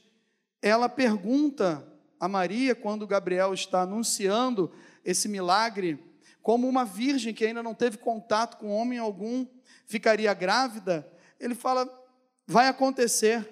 ela 0.61 0.89
pergunta 0.89 1.87
a 2.19 2.29
Maria, 2.29 2.75
quando 2.75 3.07
Gabriel 3.07 3.53
está 3.53 3.83
anunciando 3.83 4.73
esse 5.05 5.29
milagre, 5.29 5.99
como 6.41 6.69
uma 6.69 6.85
virgem 6.85 7.35
que 7.35 7.45
ainda 7.45 7.63
não 7.63 7.75
teve 7.75 7.99
contato 7.99 8.57
com 8.57 8.71
homem 8.71 8.99
algum, 8.99 9.47
ficaria 9.87 10.33
grávida, 10.33 11.07
ele 11.39 11.55
fala: 11.55 11.89
vai 12.47 12.69
acontecer. 12.69 13.49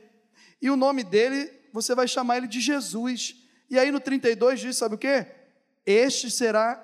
E 0.61 0.71
o 0.71 0.77
nome 0.77 1.03
dele, 1.03 1.51
você 1.73 1.95
vai 1.95 2.07
chamar 2.07 2.39
ele 2.39 2.47
de 2.47 2.61
Jesus. 2.61 3.42
E 3.73 3.79
aí 3.79 3.91
no 3.91 3.99
32 3.99 4.61
diz: 4.61 4.77
sabe 4.77 4.97
o 4.97 4.99
que? 4.99 5.25
Este 5.87 6.31
será 6.31 6.79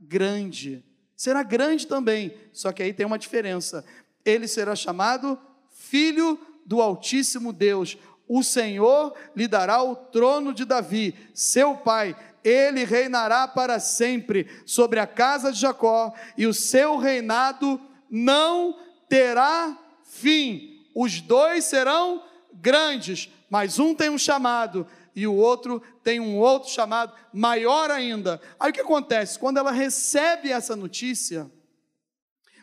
grande. 0.00 0.84
Será 1.16 1.44
grande 1.44 1.86
também, 1.86 2.34
só 2.52 2.72
que 2.72 2.82
aí 2.82 2.92
tem 2.92 3.06
uma 3.06 3.18
diferença. 3.18 3.84
Ele 4.24 4.48
será 4.48 4.74
chamado 4.74 5.38
Filho 5.70 6.36
do 6.66 6.82
Altíssimo 6.82 7.52
Deus. 7.52 7.96
O 8.26 8.42
Senhor 8.42 9.14
lhe 9.36 9.46
dará 9.46 9.84
o 9.84 9.94
trono 9.94 10.52
de 10.52 10.64
Davi, 10.64 11.14
seu 11.32 11.76
pai. 11.76 12.16
Ele 12.42 12.84
reinará 12.84 13.46
para 13.46 13.78
sempre 13.78 14.48
sobre 14.66 14.98
a 14.98 15.06
casa 15.06 15.52
de 15.52 15.60
Jacó, 15.60 16.12
e 16.36 16.44
o 16.44 16.52
seu 16.52 16.96
reinado 16.96 17.80
não 18.10 18.80
terá 19.08 19.78
fim. 20.02 20.84
Os 20.92 21.20
dois 21.20 21.66
serão 21.66 22.20
grandes, 22.52 23.30
mas 23.48 23.78
um 23.78 23.94
tem 23.94 24.10
um 24.10 24.18
chamado 24.18 24.88
e 25.14 25.26
o 25.26 25.34
outro 25.34 25.82
tem 26.02 26.20
um 26.20 26.38
outro 26.38 26.70
chamado 26.70 27.14
maior 27.32 27.90
ainda. 27.90 28.40
Aí 28.58 28.70
o 28.70 28.74
que 28.74 28.80
acontece? 28.80 29.38
Quando 29.38 29.58
ela 29.58 29.70
recebe 29.70 30.50
essa 30.50 30.74
notícia, 30.74 31.50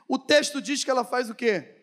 o 0.08 0.18
texto 0.18 0.62
diz 0.62 0.84
que 0.84 0.90
ela 0.90 1.06
faz 1.06 1.30
o 1.30 1.36
quê? 1.36 1.76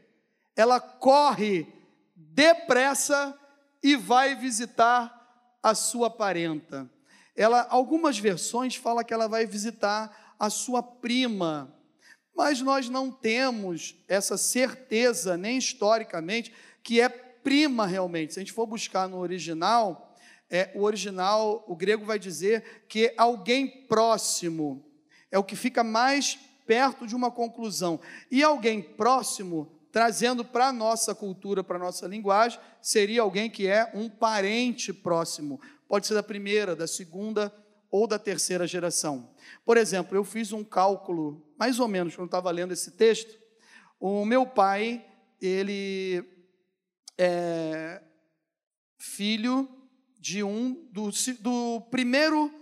Ela 0.57 0.81
corre 0.81 1.67
depressa 2.15 3.39
e 3.83 3.95
vai 3.95 4.35
visitar 4.35 5.59
a 5.63 5.75
sua 5.75 6.11
parenta. 6.11 6.91
Ela, 7.37 7.67
algumas 7.71 8.19
versões 8.19 8.75
falam 8.75 9.05
que 9.05 9.15
ela 9.15 9.29
vai 9.29 9.47
visitar 9.47 10.35
a 10.39 10.51
sua 10.51 10.83
prima, 10.83 11.73
mas 12.35 12.61
nós 12.61 12.89
não 12.89 13.11
temos 13.11 13.95
essa 14.09 14.37
certeza, 14.37 15.37
nem 15.37 15.59
historicamente, 15.59 16.53
que 16.83 17.01
é 17.01 17.09
prima 17.09 17.87
realmente. 17.87 18.35
Se 18.35 18.41
a 18.41 18.43
gente 18.43 18.53
for 18.53 18.67
buscar 18.67 19.09
no 19.09 19.19
original, 19.19 20.06
é, 20.51 20.71
o 20.75 20.83
original, 20.83 21.65
o 21.67 21.75
grego 21.75 22.05
vai 22.05 22.19
dizer 22.19 22.85
que 22.89 23.13
alguém 23.17 23.67
próximo 23.87 24.85
é 25.31 25.39
o 25.39 25.45
que 25.45 25.57
fica 25.57 25.83
mais 25.83 26.39
perto 26.67 27.07
de 27.07 27.15
uma 27.15 27.31
conclusão. 27.31 28.01
E 28.31 28.43
alguém 28.43 28.81
próximo, 28.81 29.73
trazendo 29.91 30.45
para 30.45 30.69
a 30.69 30.73
nossa 30.73 31.15
cultura, 31.15 31.65
para 31.65 31.77
a 31.77 31.81
nossa 31.81 32.07
linguagem, 32.07 32.61
seria 32.81 33.23
alguém 33.23 33.51
que 33.51 33.67
é 33.67 33.91
um 33.95 34.09
parente 34.09 34.93
próximo. 34.93 35.61
Pode 35.89 36.07
ser 36.07 36.15
da 36.15 36.23
primeira, 36.23 36.77
da 36.77 36.87
segunda 36.87 37.53
ou 37.91 38.07
da 38.07 38.19
terceira 38.19 38.67
geração. 38.67 39.31
Por 39.65 39.77
exemplo, 39.77 40.17
eu 40.17 40.25
fiz 40.25 40.53
um 40.53 40.65
cálculo, 40.65 41.45
mais 41.59 41.81
ou 41.81 41.89
menos, 41.89 42.15
quando 42.15 42.29
estava 42.29 42.51
lendo 42.51 42.73
esse 42.73 42.93
texto. 42.93 43.37
O 43.99 44.25
meu 44.25 44.47
pai, 44.47 45.05
ele 45.41 46.25
é 47.19 48.03
filho 48.99 49.76
de 50.27 50.43
um, 50.43 50.85
do, 50.91 51.09
do 51.39 51.81
primeiro, 51.83 52.53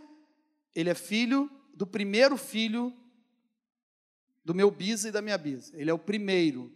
ele 0.75 0.91
é 0.91 0.95
filho 0.95 1.51
do 1.73 1.87
primeiro 1.87 2.37
filho 2.37 2.93
do 4.45 4.55
meu 4.55 4.71
bisa 4.71 5.09
e 5.09 5.11
da 5.11 5.23
minha 5.23 5.39
bisa. 5.39 5.73
Ele 5.75 5.89
é 5.89 5.95
o 5.95 5.99
primeiro. 5.99 6.71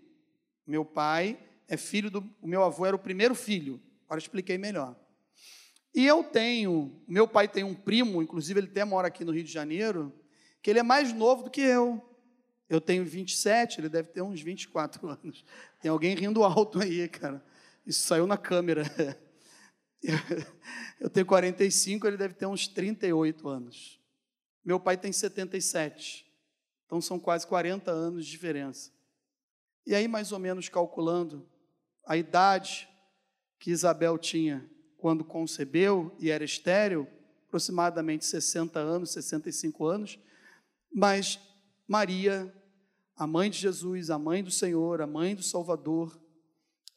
Meu 0.67 0.87
pai 0.87 1.39
é 1.69 1.77
filho 1.77 2.11
do. 2.11 2.27
O 2.41 2.49
meu 2.49 2.65
avô 2.65 2.87
era 2.87 2.97
o 2.97 2.99
primeiro 2.99 3.35
filho. 3.35 3.79
Agora 4.07 4.19
expliquei 4.19 4.57
melhor. 4.57 4.97
E 5.95 6.07
eu 6.07 6.25
tenho. 6.25 6.99
Meu 7.07 7.29
pai 7.29 7.47
tem 7.49 7.65
um 7.65 7.75
primo, 7.75 8.23
inclusive 8.23 8.59
ele 8.59 8.69
até 8.69 8.83
mora 8.83 9.09
aqui 9.09 9.27
no 9.27 9.33
Rio 9.33 9.45
de 9.45 9.53
Janeiro, 9.53 10.11
que 10.63 10.71
ele 10.71 10.79
é 10.79 10.83
mais 10.83 11.13
novo 11.13 11.43
do 11.43 11.51
que 11.51 11.61
eu. 11.61 12.03
Eu 12.67 12.81
tenho 12.81 13.05
27, 13.05 13.79
ele 13.79 13.91
deve 13.91 14.09
ter 14.09 14.23
uns 14.23 14.41
24 14.41 15.05
anos. 15.21 15.45
Tem 15.83 15.91
alguém 15.91 16.15
rindo 16.15 16.43
alto 16.45 16.81
aí, 16.81 17.07
cara. 17.11 17.45
Isso 17.87 18.07
saiu 18.07 18.27
na 18.27 18.39
câmera. 18.39 18.85
Eu 21.01 21.11
tenho 21.11 21.27
45, 21.27 22.07
ele 22.07 22.17
deve 22.17 22.35
ter 22.35 22.47
uns 22.47 22.67
38 22.67 23.49
anos. 23.49 24.01
Meu 24.65 24.79
pai 24.79 24.97
tem 24.97 25.13
77. 25.13 26.27
Então 26.87 27.01
são 27.01 27.19
quase 27.19 27.47
40 27.47 27.91
anos 27.91 28.25
de 28.25 28.31
diferença. 28.31 28.91
E 29.87 29.95
aí, 29.95 30.07
mais 30.09 30.33
ou 30.33 30.39
menos 30.39 30.69
calculando 30.69 31.49
a 32.07 32.17
idade 32.17 32.89
que 33.59 33.71
Isabel 33.71 34.19
tinha 34.19 34.69
quando 34.99 35.25
concebeu 35.25 36.15
e 36.19 36.31
era 36.31 36.45
estéril, 36.45 37.07
aproximadamente 37.47 38.25
60 38.25 38.79
anos, 38.79 39.13
65 39.13 39.87
anos, 39.87 40.19
mas 40.93 41.39
Maria, 41.87 42.53
a 43.17 43.27
mãe 43.27 43.51
de 43.51 43.59
Jesus, 43.59 44.11
a 44.11 44.19
mãe 44.19 44.43
do 44.43 44.51
Senhor, 44.51 45.01
a 45.01 45.07
mãe 45.07 45.35
do 45.35 45.43
Salvador, 45.43 46.21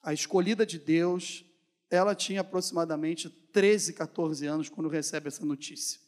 a 0.02 0.14
escolhida 0.14 0.66
de 0.66 0.80
Deus, 0.80 1.46
ela 1.92 2.16
tinha 2.16 2.40
aproximadamente 2.40 3.30
13, 3.30 3.94
14 3.94 4.48
anos 4.48 4.70
quando 4.70 4.88
recebe 4.88 5.28
essa 5.28 5.46
notícia. 5.46 6.00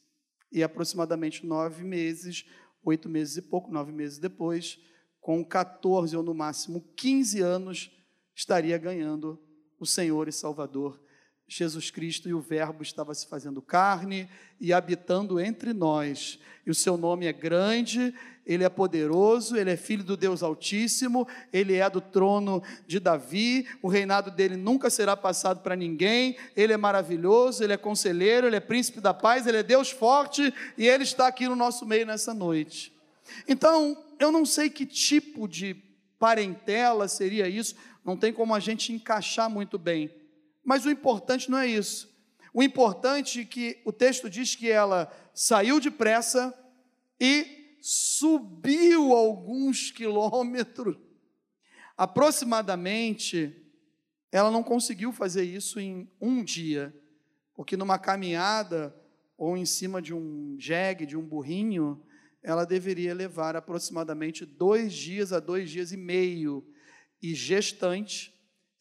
E 0.49 0.63
aproximadamente 0.63 1.45
nove 1.45 1.83
meses, 1.83 2.45
oito 2.85 3.09
meses 3.09 3.35
e 3.35 3.41
pouco, 3.41 3.69
nove 3.69 3.91
meses 3.91 4.17
depois, 4.17 4.79
com 5.19 5.43
14 5.43 6.15
ou 6.15 6.23
no 6.23 6.33
máximo 6.33 6.81
15 6.95 7.41
anos, 7.41 7.91
estaria 8.33 8.77
ganhando 8.77 9.37
o 9.77 9.85
Senhor 9.85 10.29
e 10.29 10.31
Salvador 10.31 11.02
Jesus 11.53 11.91
Cristo 11.91 12.27
e 12.27 12.33
o 12.33 12.41
Verbo 12.41 12.81
estava 12.81 13.13
se 13.13 13.27
fazendo 13.27 13.61
carne 13.61 14.27
e 14.59 14.73
habitando 14.73 15.39
entre 15.39 15.71
nós. 15.71 16.39
E 16.65 16.71
o 16.71 16.75
seu 16.75 16.97
nome 16.97 17.27
é 17.27 17.33
grande, 17.33 18.13
ele 18.45 18.63
é 18.63 18.69
poderoso, 18.69 19.55
ele 19.55 19.69
é 19.69 19.77
filho 19.77 20.03
do 20.03 20.17
Deus 20.17 20.41
Altíssimo, 20.41 21.27
ele 21.51 21.75
é 21.75 21.87
do 21.89 22.01
trono 22.01 22.63
de 22.87 22.99
Davi, 22.99 23.67
o 23.81 23.87
reinado 23.87 24.31
dele 24.31 24.55
nunca 24.55 24.89
será 24.89 25.15
passado 25.15 25.61
para 25.61 25.75
ninguém, 25.75 26.37
ele 26.55 26.73
é 26.73 26.77
maravilhoso, 26.77 27.63
ele 27.63 27.73
é 27.73 27.77
conselheiro, 27.77 28.47
ele 28.47 28.55
é 28.55 28.59
príncipe 28.59 28.99
da 28.99 29.13
paz, 29.13 29.45
ele 29.45 29.57
é 29.57 29.63
Deus 29.63 29.91
forte 29.91 30.53
e 30.77 30.87
ele 30.87 31.03
está 31.03 31.27
aqui 31.27 31.47
no 31.47 31.55
nosso 31.55 31.85
meio 31.85 32.05
nessa 32.05 32.33
noite. 32.33 32.91
Então, 33.47 33.95
eu 34.19 34.31
não 34.31 34.45
sei 34.45 34.69
que 34.69 34.85
tipo 34.85 35.47
de 35.47 35.75
parentela 36.17 37.07
seria 37.07 37.47
isso, 37.47 37.75
não 38.03 38.17
tem 38.17 38.33
como 38.33 38.55
a 38.55 38.59
gente 38.59 38.91
encaixar 38.91 39.49
muito 39.49 39.77
bem 39.77 40.22
mas 40.63 40.85
o 40.85 40.89
importante 40.89 41.49
não 41.49 41.57
é 41.57 41.67
isso. 41.67 42.11
O 42.53 42.61
importante 42.61 43.41
é 43.41 43.45
que 43.45 43.81
o 43.83 43.91
texto 43.91 44.29
diz 44.29 44.55
que 44.55 44.69
ela 44.69 45.11
saiu 45.33 45.79
depressa 45.79 46.53
e 47.19 47.77
subiu 47.81 49.11
alguns 49.11 49.91
quilômetros. 49.91 50.95
Aproximadamente, 51.97 53.55
ela 54.31 54.49
não 54.49 54.63
conseguiu 54.63 55.11
fazer 55.11 55.43
isso 55.43 55.79
em 55.79 56.09
um 56.19 56.43
dia, 56.43 56.95
porque 57.55 57.75
numa 57.75 57.99
caminhada 57.99 58.95
ou 59.37 59.57
em 59.57 59.65
cima 59.65 60.01
de 60.01 60.13
um 60.13 60.55
jegue, 60.59 61.05
de 61.05 61.17
um 61.17 61.21
burrinho, 61.21 62.03
ela 62.41 62.65
deveria 62.65 63.13
levar 63.13 63.55
aproximadamente 63.55 64.45
dois 64.45 64.93
dias 64.93 65.31
a 65.33 65.39
dois 65.39 65.69
dias 65.69 65.91
e 65.91 65.97
meio. 65.97 66.65
E 67.21 67.33
gestante, 67.33 68.33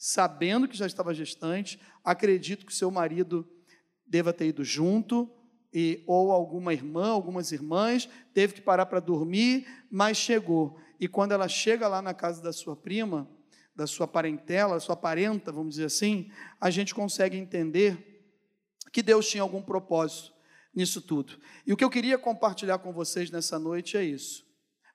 sabendo 0.05 0.67
que 0.67 0.77
já 0.77 0.85
estava 0.85 1.15
gestante, 1.15 1.81
acredito 2.03 2.67
que 2.67 2.75
seu 2.75 2.91
marido 2.91 3.49
deva 4.05 4.33
ter 4.33 4.47
ido 4.47 4.65
junto, 4.65 5.31
e, 5.73 6.03
ou 6.09 6.33
alguma 6.33 6.73
irmã, 6.73 7.07
algumas 7.07 7.53
irmãs, 7.53 8.09
teve 8.35 8.55
que 8.55 8.61
parar 8.61 8.87
para 8.87 8.99
dormir, 8.99 9.65
mas 9.89 10.17
chegou. 10.17 10.77
E 10.99 11.07
quando 11.07 11.31
ela 11.31 11.47
chega 11.47 11.87
lá 11.87 12.03
na 12.03 12.13
casa 12.13 12.43
da 12.43 12.53
sua 12.53 12.75
prima, 12.75 13.31
da 13.77 13.87
sua 13.87 14.09
parentela, 14.09 14.81
sua 14.81 14.97
parenta, 14.97 15.53
vamos 15.53 15.77
dizer 15.77 15.85
assim, 15.85 16.33
a 16.61 16.69
gente 16.69 16.93
consegue 16.93 17.37
entender 17.37 18.35
que 18.93 19.05
Deus 19.05 19.29
tinha 19.29 19.45
algum 19.45 19.63
propósito 19.63 20.33
nisso 20.75 21.01
tudo. 21.01 21.39
E 21.65 21.73
o 21.73 21.77
que 21.77 21.85
eu 21.85 21.91
queria 21.91 22.19
compartilhar 22.19 22.79
com 22.79 22.93
vocês 22.93 23.31
nessa 23.31 23.57
noite 23.57 23.97
é 23.97 24.03
isso. 24.03 24.45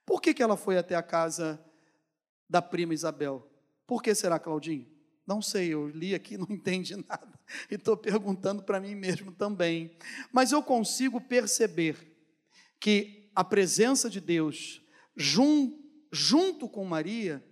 Por 0.06 0.22
que, 0.22 0.34
que 0.34 0.44
ela 0.44 0.58
foi 0.58 0.78
até 0.78 0.96
a 0.96 1.02
casa 1.02 1.64
da 2.50 2.62
prima 2.62 2.94
Isabel? 2.94 3.50
Por 3.88 4.04
que 4.04 4.14
será, 4.14 4.38
Claudinho? 4.38 4.97
Não 5.28 5.42
sei, 5.42 5.74
eu 5.74 5.90
li 5.90 6.16
aqui, 6.16 6.38
não 6.38 6.48
entendi 6.50 6.96
nada. 6.96 7.38
E 7.70 7.76
estou 7.76 7.98
perguntando 7.98 8.64
para 8.64 8.80
mim 8.80 8.96
mesmo 8.96 9.32
também. 9.34 9.92
Mas 10.32 10.54
eu 10.54 10.64
consigo 10.64 11.20
perceber 11.20 12.16
que 12.80 13.30
a 13.36 13.44
presença 13.44 14.10
de 14.10 14.22
Deus, 14.22 14.82
jun, 15.16 15.78
junto 16.12 16.70
com 16.70 16.86
Maria, 16.86 17.44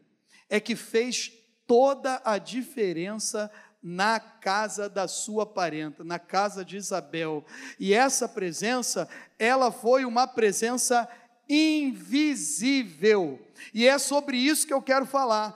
é 0.50 0.60
que 0.60 0.76
fez 0.76 1.32
toda 1.68 2.22
a 2.24 2.38
diferença 2.38 3.52
na 3.84 4.20
casa 4.20 4.90
da 4.90 5.08
sua 5.08 5.46
parenta, 5.46 6.04
na 6.04 6.18
casa 6.18 6.64
de 6.64 6.78
Isabel. 6.78 7.46
E 7.80 7.94
essa 7.94 8.28
presença, 8.28 9.08
ela 9.38 9.72
foi 9.72 10.06
uma 10.06 10.26
presença 10.26 11.08
invisível. 11.48 13.40
E 13.74 13.88
é 13.88 13.98
sobre 14.00 14.38
isso 14.38 14.66
que 14.66 14.74
eu 14.74 14.82
quero 14.82 15.06
falar. 15.06 15.54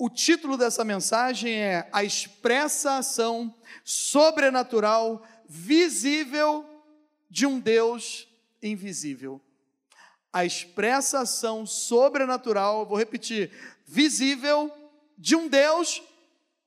O 0.00 0.08
título 0.08 0.56
dessa 0.56 0.84
mensagem 0.84 1.54
é 1.54 1.88
A 1.92 2.04
Expressa 2.04 2.98
Ação 2.98 3.52
Sobrenatural 3.82 5.26
Visível 5.48 6.64
de 7.28 7.44
um 7.44 7.58
Deus 7.58 8.28
Invisível. 8.62 9.40
A 10.32 10.44
expressa 10.44 11.20
ação 11.20 11.66
sobrenatural, 11.66 12.86
vou 12.86 12.96
repetir, 12.96 13.50
visível 13.84 14.70
de 15.16 15.34
um 15.34 15.48
Deus 15.48 16.00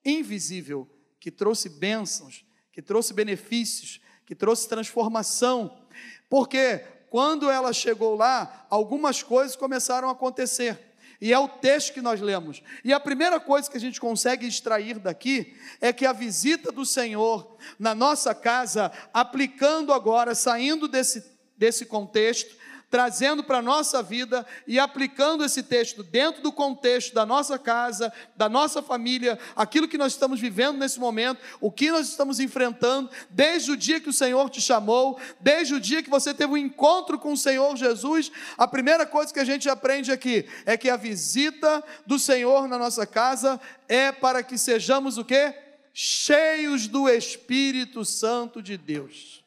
invisível, 0.03 0.85
que 1.17 1.31
trouxe 1.31 1.69
bênçãos, 1.69 2.43
que 2.73 2.81
trouxe 2.81 3.13
benefícios, 3.13 4.01
que 4.25 4.36
trouxe 4.36 4.67
transformação. 4.67 5.86
Porque 6.29 6.79
quando 7.10 7.49
ela 7.49 7.71
chegou 7.71 8.15
lá, 8.15 8.65
algumas 8.69 9.23
coisas 9.23 9.56
começaram 9.56 10.10
a 10.10 10.13
acontecer. 10.13 10.90
E 11.21 11.31
é 11.31 11.38
o 11.38 11.47
texto 11.47 11.93
que 11.93 12.01
nós 12.01 12.19
lemos. 12.19 12.63
E 12.84 12.91
a 12.91 12.99
primeira 12.99 13.39
coisa 13.39 13.69
que 13.69 13.77
a 13.77 13.79
gente 13.79 14.01
consegue 14.01 14.47
extrair 14.47 14.97
daqui 14.97 15.55
é 15.79 15.93
que 15.93 16.03
a 16.03 16.12
visita 16.12 16.71
do 16.71 16.84
Senhor 16.84 17.57
na 17.77 17.93
nossa 17.93 18.34
casa, 18.34 18.91
aplicando 19.13 19.93
agora, 19.93 20.34
saindo 20.34 20.88
desse, 20.88 21.23
desse 21.55 21.86
contexto, 21.86 22.55
trazendo 22.91 23.41
para 23.41 23.60
a 23.60 23.62
nossa 23.62 24.04
vida 24.04 24.45
e 24.67 24.77
aplicando 24.77 25.45
esse 25.45 25.63
texto 25.63 26.04
dentro 26.04 26.43
do 26.43 26.51
contexto 26.51 27.13
da 27.13 27.25
nossa 27.25 27.58
casa, 27.58 28.12
da 28.36 28.49
nossa 28.49 28.82
família, 28.82 29.39
aquilo 29.56 29.88
que 29.88 29.97
nós 29.97 30.12
estamos 30.12 30.41
vivendo 30.41 30.77
nesse 30.77 30.99
momento, 30.99 31.41
o 31.62 31.71
que 31.71 31.89
nós 31.89 32.10
estamos 32.10 32.41
enfrentando, 32.41 33.10
desde 33.30 33.71
o 33.71 33.77
dia 33.77 34.01
que 34.01 34.10
o 34.10 34.13
Senhor 34.13 34.49
te 34.49 34.60
chamou, 34.60 35.17
desde 35.39 35.73
o 35.73 35.80
dia 35.80 36.04
que 36.04 36.10
você 36.10 36.34
teve 36.34 36.51
um 36.51 36.58
encontro 36.58 37.17
com 37.17 37.32
o 37.32 37.38
Senhor 37.38 37.77
Jesus, 37.77 38.30
a 38.58 38.67
primeira 38.67 39.06
coisa 39.06 39.34
que 39.34 39.39
a 39.39 39.45
gente 39.45 39.69
aprende 39.69 40.12
aqui 40.12 40.45
é 40.65 40.75
que 40.75 40.89
a 40.89 40.97
visita 40.97 41.82
do 42.06 42.19
Senhor 42.19 42.67
na 42.67 42.77
nossa 42.77 43.08
casa 43.08 43.60
é 43.88 44.12
para 44.12 44.43
que 44.43 44.58
sejamos 44.58 45.17
o 45.17 45.23
quê? 45.23 45.56
Cheios 45.93 46.88
do 46.88 47.08
Espírito 47.08 48.04
Santo 48.04 48.62
de 48.62 48.77
Deus. 48.77 49.41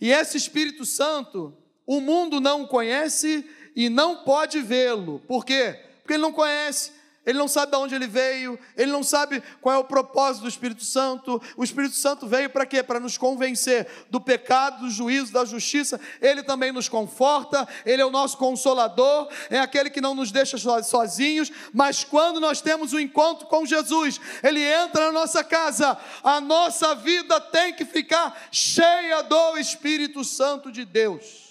E 0.00 0.10
esse 0.12 0.36
Espírito 0.36 0.84
Santo, 0.84 1.56
o 1.86 2.00
mundo 2.00 2.40
não 2.40 2.66
conhece 2.66 3.48
e 3.74 3.88
não 3.88 4.16
pode 4.24 4.60
vê-lo. 4.60 5.22
Por 5.26 5.44
quê? 5.44 5.78
Porque 6.02 6.14
ele 6.14 6.22
não 6.22 6.32
conhece, 6.32 6.92
ele 7.26 7.38
não 7.38 7.48
sabe 7.48 7.72
de 7.72 7.78
onde 7.78 7.94
ele 7.94 8.06
veio, 8.06 8.56
ele 8.76 8.92
não 8.92 9.02
sabe 9.02 9.42
qual 9.60 9.74
é 9.74 9.78
o 9.78 9.84
propósito 9.84 10.42
do 10.42 10.48
Espírito 10.48 10.84
Santo. 10.84 11.42
O 11.56 11.64
Espírito 11.64 11.96
Santo 11.96 12.26
veio 12.26 12.48
para 12.48 12.64
quê? 12.64 12.84
Para 12.84 13.00
nos 13.00 13.18
convencer 13.18 13.86
do 14.08 14.20
pecado, 14.20 14.84
do 14.84 14.90
juízo, 14.90 15.32
da 15.32 15.44
justiça. 15.44 16.00
Ele 16.20 16.44
também 16.44 16.70
nos 16.70 16.88
conforta, 16.88 17.66
ele 17.84 18.00
é 18.00 18.06
o 18.06 18.10
nosso 18.10 18.38
consolador, 18.38 19.28
é 19.50 19.58
aquele 19.58 19.90
que 19.90 20.00
não 20.00 20.14
nos 20.14 20.30
deixa 20.30 20.56
sozinhos. 20.84 21.50
Mas 21.72 22.04
quando 22.04 22.38
nós 22.38 22.60
temos 22.60 22.92
o 22.92 22.96
um 22.96 23.00
encontro 23.00 23.46
com 23.48 23.66
Jesus, 23.66 24.20
ele 24.42 24.62
entra 24.62 25.06
na 25.06 25.12
nossa 25.12 25.42
casa, 25.42 25.98
a 26.22 26.40
nossa 26.40 26.94
vida 26.94 27.40
tem 27.40 27.72
que 27.72 27.84
ficar 27.84 28.48
cheia 28.52 29.22
do 29.22 29.58
Espírito 29.58 30.22
Santo 30.24 30.70
de 30.70 30.84
Deus 30.84 31.45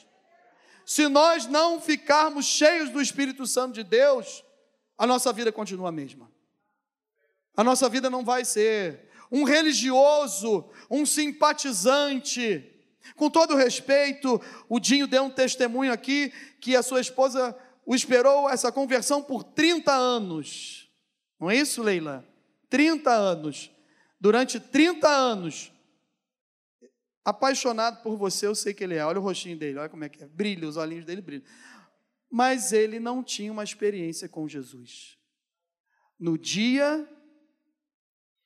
se 0.85 1.07
nós 1.07 1.47
não 1.47 1.81
ficarmos 1.81 2.45
cheios 2.45 2.89
do 2.89 3.01
Espírito 3.01 3.47
Santo 3.47 3.73
de 3.73 3.83
Deus, 3.83 4.43
a 4.97 5.07
nossa 5.07 5.33
vida 5.33 5.51
continua 5.51 5.89
a 5.89 5.91
mesma. 5.91 6.31
A 7.57 7.63
nossa 7.63 7.89
vida 7.89 8.09
não 8.09 8.23
vai 8.23 8.45
ser 8.45 9.09
um 9.31 9.43
religioso, 9.43 10.69
um 10.89 11.05
simpatizante. 11.05 12.71
Com 13.15 13.29
todo 13.29 13.55
respeito, 13.55 14.41
o 14.69 14.79
Dinho 14.79 15.07
deu 15.07 15.23
um 15.23 15.29
testemunho 15.29 15.91
aqui 15.91 16.31
que 16.59 16.75
a 16.75 16.83
sua 16.83 17.01
esposa 17.01 17.57
o 17.85 17.95
esperou 17.95 18.49
essa 18.49 18.71
conversão 18.71 19.21
por 19.21 19.43
30 19.43 19.91
anos. 19.91 20.89
Não 21.39 21.49
é 21.49 21.55
isso, 21.55 21.83
Leila? 21.83 22.25
30 22.69 23.11
anos. 23.11 23.71
Durante 24.19 24.59
30 24.59 25.07
anos, 25.07 25.71
Apaixonado 27.25 28.03
por 28.03 28.15
você, 28.15 28.45
eu 28.45 28.53
sei 28.53 28.71
que 28.71 28.83
ele 28.83 28.93
é. 28.93 29.03
Olha 29.03 29.19
o 29.19 29.23
rostinho 29.23 29.57
dele, 29.57 29.79
olha 29.79 29.89
como 29.89 30.03
é 30.03 30.09
que 30.09 30.23
é. 30.23 30.27
Brilha, 30.27 30.67
os 30.67 30.77
olhinhos 30.77 31.05
dele 31.05 31.23
brilham. 31.23 31.43
Mas 32.29 32.71
ele 32.71 32.99
não 32.99 33.23
tinha 33.23 33.51
uma 33.51 33.63
experiência 33.63 34.29
com 34.29 34.47
Jesus. 34.47 35.17
No 36.19 36.37
dia 36.37 37.09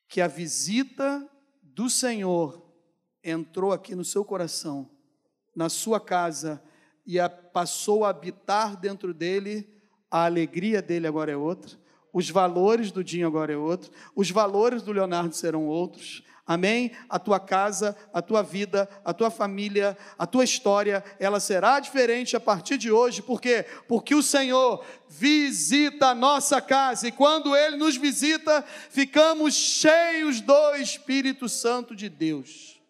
que 0.08 0.22
a 0.22 0.28
visita 0.28 1.30
do 1.62 1.90
Senhor 1.90 2.66
entrou 3.22 3.74
aqui 3.74 3.96
no 3.96 4.06
seu 4.06 4.24
coração, 4.24 4.90
na 5.54 5.68
sua 5.68 6.00
casa, 6.00 6.64
e 7.06 7.20
a, 7.20 7.28
passou 7.28 8.06
a 8.06 8.10
habitar 8.10 8.78
dentro 8.78 9.14
dele, 9.14 9.70
a 10.10 10.26
alegria 10.26 10.82
dele 10.82 11.06
agora 11.06 11.32
é 11.32 11.36
outra, 11.36 11.78
os 12.14 12.30
valores 12.30 12.92
do 12.92 13.04
Dinho 13.04 13.28
agora 13.28 13.52
é 13.52 13.58
outro, 13.58 13.92
os 14.16 14.32
valores 14.32 14.82
do 14.82 14.92
Leonardo 14.92 15.36
serão 15.36 15.68
outros, 15.68 16.24
Amém? 16.50 16.94
A 17.08 17.20
tua 17.20 17.40
casa, 17.40 17.96
a 18.12 18.24
tua 18.24 18.42
vida, 18.42 18.90
a 19.06 19.14
tua 19.14 19.30
família, 19.30 19.96
a 20.18 20.26
tua 20.26 20.44
história, 20.44 21.04
ela 21.20 21.40
será 21.40 21.80
diferente 21.80 22.36
a 22.36 22.40
partir 22.40 22.76
de 22.76 22.92
hoje, 22.92 23.22
por 23.22 23.40
quê? 23.40 23.68
Porque 23.88 24.16
o 24.16 24.24
Senhor 24.24 24.84
visita 25.08 26.08
a 26.08 26.16
nossa 26.16 26.60
casa 26.60 27.08
e 27.08 27.12
quando 27.12 27.56
Ele 27.56 27.78
nos 27.78 27.98
visita, 27.98 28.66
ficamos 28.90 29.54
cheios 29.54 30.42
do 30.42 30.74
Espírito 30.78 31.48
Santo 31.48 31.96
de 31.96 32.10
Deus. 32.10 32.82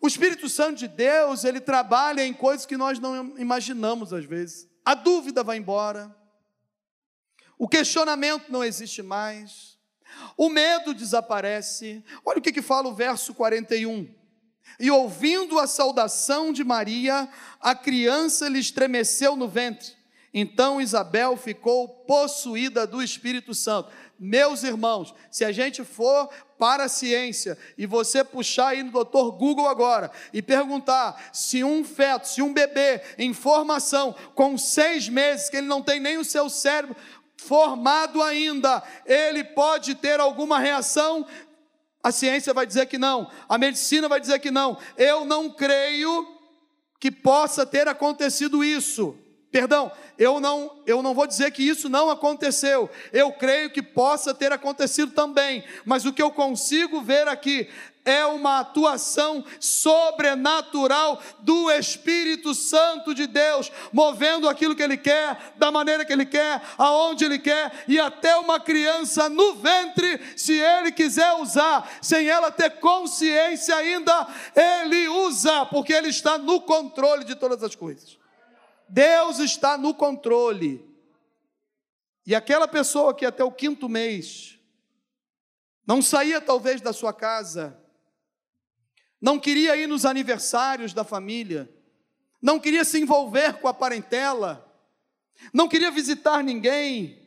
O 0.00 0.06
Espírito 0.06 0.48
Santo 0.48 0.78
de 0.78 0.86
Deus, 0.86 1.42
ele 1.42 1.58
trabalha 1.58 2.24
em 2.24 2.32
coisas 2.32 2.64
que 2.64 2.76
nós 2.76 3.00
não 3.00 3.36
imaginamos 3.36 4.12
às 4.12 4.24
vezes. 4.24 4.70
A 4.84 4.94
dúvida 4.94 5.42
vai 5.42 5.56
embora, 5.56 6.14
o 7.58 7.68
questionamento 7.68 8.44
não 8.48 8.62
existe 8.62 9.02
mais 9.02 9.77
o 10.36 10.48
medo 10.48 10.94
desaparece. 10.94 12.04
Olha 12.24 12.38
o 12.38 12.42
que, 12.42 12.52
que 12.52 12.62
fala 12.62 12.88
o 12.88 12.94
verso 12.94 13.34
41. 13.34 14.08
E 14.78 14.90
ouvindo 14.90 15.58
a 15.58 15.66
saudação 15.66 16.52
de 16.52 16.62
Maria, 16.62 17.28
a 17.60 17.74
criança 17.74 18.48
lhe 18.48 18.58
estremeceu 18.58 19.34
no 19.34 19.48
ventre. 19.48 19.98
Então 20.32 20.80
Isabel 20.80 21.36
ficou 21.36 21.88
possuída 21.88 22.86
do 22.86 23.02
Espírito 23.02 23.54
Santo. 23.54 23.90
Meus 24.18 24.62
irmãos, 24.62 25.14
se 25.30 25.44
a 25.44 25.52
gente 25.52 25.84
for 25.84 26.28
para 26.58 26.84
a 26.84 26.88
ciência 26.88 27.56
e 27.78 27.86
você 27.86 28.24
puxar 28.24 28.68
aí 28.68 28.82
no 28.82 28.90
doutor 28.90 29.30
Google 29.32 29.68
agora 29.68 30.10
e 30.32 30.42
perguntar 30.42 31.30
se 31.32 31.62
um 31.62 31.84
feto, 31.84 32.26
se 32.26 32.42
um 32.42 32.52
bebê 32.52 33.00
em 33.16 33.32
formação 33.32 34.14
com 34.34 34.58
seis 34.58 35.08
meses, 35.08 35.48
que 35.48 35.56
ele 35.56 35.68
não 35.68 35.80
tem 35.80 36.00
nem 36.00 36.18
o 36.18 36.24
seu 36.24 36.50
cérebro 36.50 36.96
formado 37.38 38.22
ainda, 38.22 38.82
ele 39.06 39.44
pode 39.44 39.94
ter 39.94 40.20
alguma 40.20 40.58
reação? 40.58 41.26
A 42.02 42.12
ciência 42.12 42.52
vai 42.52 42.66
dizer 42.66 42.86
que 42.86 42.98
não, 42.98 43.30
a 43.48 43.56
medicina 43.56 44.08
vai 44.08 44.20
dizer 44.20 44.38
que 44.38 44.50
não. 44.50 44.78
Eu 44.96 45.24
não 45.24 45.50
creio 45.50 46.26
que 47.00 47.10
possa 47.10 47.64
ter 47.64 47.88
acontecido 47.88 48.62
isso. 48.62 49.16
Perdão, 49.50 49.90
eu 50.18 50.40
não, 50.40 50.82
eu 50.86 51.02
não 51.02 51.14
vou 51.14 51.26
dizer 51.26 51.50
que 51.52 51.62
isso 51.62 51.88
não 51.88 52.10
aconteceu. 52.10 52.90
Eu 53.12 53.32
creio 53.32 53.70
que 53.70 53.82
possa 53.82 54.34
ter 54.34 54.52
acontecido 54.52 55.12
também, 55.12 55.64
mas 55.86 56.04
o 56.04 56.12
que 56.12 56.22
eu 56.22 56.30
consigo 56.30 57.00
ver 57.00 57.26
aqui 57.28 57.68
é 58.08 58.24
uma 58.24 58.60
atuação 58.60 59.44
sobrenatural 59.60 61.20
do 61.40 61.70
Espírito 61.70 62.54
Santo 62.54 63.14
de 63.14 63.26
Deus, 63.26 63.70
movendo 63.92 64.48
aquilo 64.48 64.74
que 64.74 64.82
Ele 64.82 64.96
quer, 64.96 65.52
da 65.56 65.70
maneira 65.70 66.06
que 66.06 66.12
Ele 66.12 66.24
quer, 66.24 66.62
aonde 66.78 67.26
Ele 67.26 67.38
quer, 67.38 67.84
e 67.86 68.00
até 68.00 68.34
uma 68.36 68.58
criança 68.58 69.28
no 69.28 69.56
ventre, 69.56 70.18
se 70.38 70.58
Ele 70.58 70.90
quiser 70.90 71.34
usar, 71.34 71.98
sem 72.00 72.26
ela 72.28 72.50
ter 72.50 72.80
consciência 72.80 73.76
ainda, 73.76 74.26
Ele 74.56 75.06
usa, 75.08 75.66
porque 75.66 75.92
Ele 75.92 76.08
está 76.08 76.38
no 76.38 76.62
controle 76.62 77.24
de 77.24 77.34
todas 77.34 77.62
as 77.62 77.74
coisas. 77.74 78.16
Deus 78.88 79.38
está 79.38 79.76
no 79.76 79.92
controle. 79.92 80.82
E 82.26 82.34
aquela 82.34 82.66
pessoa 82.66 83.14
que 83.14 83.26
até 83.26 83.44
o 83.44 83.52
quinto 83.52 83.86
mês 83.86 84.58
não 85.86 86.00
saía 86.00 86.40
talvez 86.40 86.80
da 86.80 86.92
sua 86.92 87.12
casa, 87.12 87.78
não 89.20 89.38
queria 89.38 89.76
ir 89.76 89.86
nos 89.86 90.04
aniversários 90.04 90.92
da 90.92 91.04
família, 91.04 91.68
não 92.40 92.58
queria 92.58 92.84
se 92.84 93.00
envolver 93.00 93.54
com 93.54 93.68
a 93.68 93.74
parentela, 93.74 94.64
não 95.52 95.68
queria 95.68 95.90
visitar 95.90 96.42
ninguém. 96.42 97.18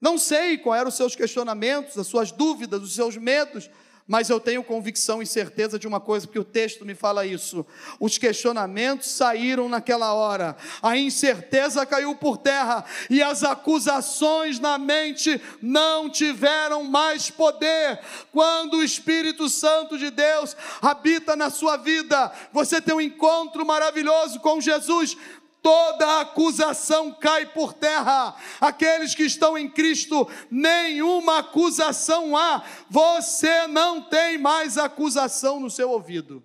Não 0.00 0.18
sei 0.18 0.58
quais 0.58 0.80
eram 0.80 0.88
os 0.90 0.96
seus 0.96 1.16
questionamentos, 1.16 1.96
as 1.96 2.06
suas 2.06 2.30
dúvidas, 2.30 2.82
os 2.82 2.94
seus 2.94 3.16
medos, 3.16 3.70
mas 4.06 4.28
eu 4.28 4.38
tenho 4.38 4.62
convicção 4.62 5.22
e 5.22 5.26
certeza 5.26 5.78
de 5.78 5.88
uma 5.88 5.98
coisa, 5.98 6.26
porque 6.26 6.38
o 6.38 6.44
texto 6.44 6.84
me 6.84 6.94
fala 6.94 7.24
isso. 7.24 7.64
Os 7.98 8.18
questionamentos 8.18 9.08
saíram 9.08 9.68
naquela 9.68 10.12
hora, 10.12 10.56
a 10.82 10.96
incerteza 10.96 11.86
caiu 11.86 12.14
por 12.14 12.36
terra 12.36 12.84
e 13.08 13.22
as 13.22 13.42
acusações 13.42 14.60
na 14.60 14.76
mente 14.76 15.40
não 15.62 16.10
tiveram 16.10 16.84
mais 16.84 17.30
poder. 17.30 17.98
Quando 18.30 18.78
o 18.78 18.84
Espírito 18.84 19.48
Santo 19.48 19.96
de 19.96 20.10
Deus 20.10 20.54
habita 20.82 21.34
na 21.34 21.48
sua 21.48 21.78
vida, 21.78 22.30
você 22.52 22.80
tem 22.80 22.94
um 22.94 23.00
encontro 23.00 23.64
maravilhoso 23.64 24.38
com 24.40 24.60
Jesus, 24.60 25.16
toda 25.64 26.20
acusação 26.20 27.10
cai 27.10 27.46
por 27.46 27.72
terra. 27.72 28.36
Aqueles 28.60 29.14
que 29.14 29.22
estão 29.22 29.56
em 29.56 29.66
Cristo, 29.66 30.28
nenhuma 30.50 31.38
acusação 31.38 32.36
há. 32.36 32.62
Você 32.90 33.66
não 33.66 34.02
tem 34.02 34.36
mais 34.36 34.76
acusação 34.76 35.58
no 35.58 35.70
seu 35.70 35.88
ouvido. 35.88 36.44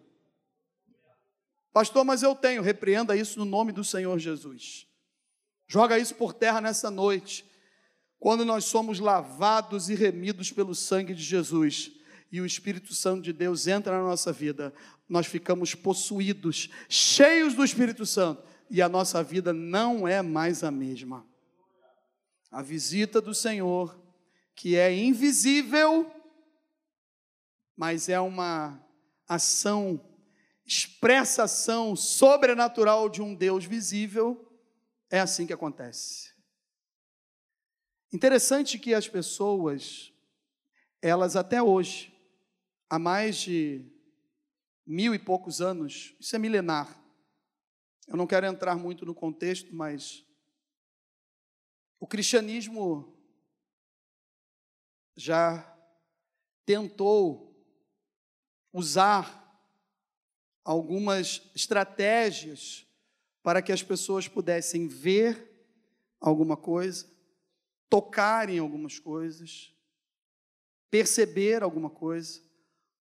Pastor, 1.74 2.06
mas 2.06 2.24
eu 2.24 2.34
tenho. 2.34 2.62
Repreenda 2.62 3.14
isso 3.14 3.38
no 3.38 3.44
nome 3.44 3.74
do 3.74 3.84
Senhor 3.84 4.18
Jesus. 4.18 4.88
Joga 5.68 6.00
isso 6.00 6.16
por 6.16 6.34
terra 6.34 6.62
nessa 6.62 6.90
noite. 6.90 7.46
Quando 8.20 8.46
nós 8.46 8.64
somos 8.64 9.02
lavados 9.02 9.90
e 9.90 9.96
remidos 9.96 10.50
pelo 10.50 10.74
sangue 10.74 11.14
de 11.14 11.24
Jesus 11.24 11.92
e 12.32 12.40
o 12.40 12.46
Espírito 12.46 12.96
Santo 12.96 13.22
de 13.24 13.34
Deus 13.34 13.68
entra 13.68 13.98
na 13.98 14.04
nossa 14.04 14.32
vida, 14.32 14.74
nós 15.10 15.28
ficamos 15.28 15.76
possuídos, 15.76 16.70
cheios 16.88 17.54
do 17.54 17.66
Espírito 17.66 18.06
Santo 18.06 18.48
e 18.70 18.82
a 18.82 18.90
nossa 18.90 19.24
vida 19.24 19.52
não 19.52 20.08
é 20.08 20.22
mais 20.22 20.64
a 20.64 20.70
mesma. 20.70 21.28
A 22.52 22.62
visita 22.62 23.20
do 23.20 23.34
Senhor, 23.34 24.00
que 24.56 24.76
é 24.76 24.94
invisível, 24.94 26.12
mas 27.76 28.10
é 28.10 28.20
uma 28.20 28.80
ação, 29.28 30.00
expressa 30.66 31.44
ação 31.44 31.96
sobrenatural 31.96 33.10
de 33.10 33.22
um 33.22 33.34
Deus 33.34 33.66
visível, 33.66 34.46
é 35.10 35.20
assim 35.20 35.48
que 35.48 35.54
acontece. 35.54 36.34
Interessante 38.12 38.78
que 38.78 38.94
as 38.94 39.08
pessoas, 39.08 40.12
elas 41.02 41.36
até 41.36 41.62
hoje, 41.62 42.14
há 42.90 43.00
mais 43.00 43.38
de 43.38 43.86
mil 44.86 45.14
e 45.14 45.20
poucos 45.20 45.62
anos, 45.62 46.16
isso 46.20 46.36
é 46.36 46.40
milenar, 46.40 46.99
eu 48.10 48.18
não 48.18 48.26
quero 48.26 48.48
entrar 48.48 48.76
muito 48.76 49.06
no 49.06 49.14
contexto, 49.14 49.74
mas 49.74 50.26
o 52.00 52.08
cristianismo 52.08 53.16
já 55.16 55.78
tentou 56.66 57.56
usar 58.74 59.38
algumas 60.64 61.52
estratégias 61.54 62.88
para 63.44 63.62
que 63.62 63.72
as 63.72 63.84
pessoas 63.84 64.28
pudessem 64.28 64.88
ver 64.88 65.48
alguma 66.20 66.58
coisa, 66.58 67.08
tocar 67.88 68.50
em 68.50 68.58
algumas 68.58 68.98
coisas, 68.98 69.72
perceber 70.90 71.62
alguma 71.62 71.92
coisa, 71.92 72.42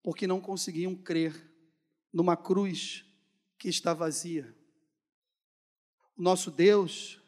porque 0.03 0.27
não 0.27 0.41
conseguiam 0.41 0.95
crer 0.95 1.51
numa 2.13 2.37
cruz 2.37 3.07
que 3.59 3.69
está 3.69 3.95
vazia. 3.95 4.58
O 6.19 6.23
nosso 6.23 6.51
Deus, 6.51 7.21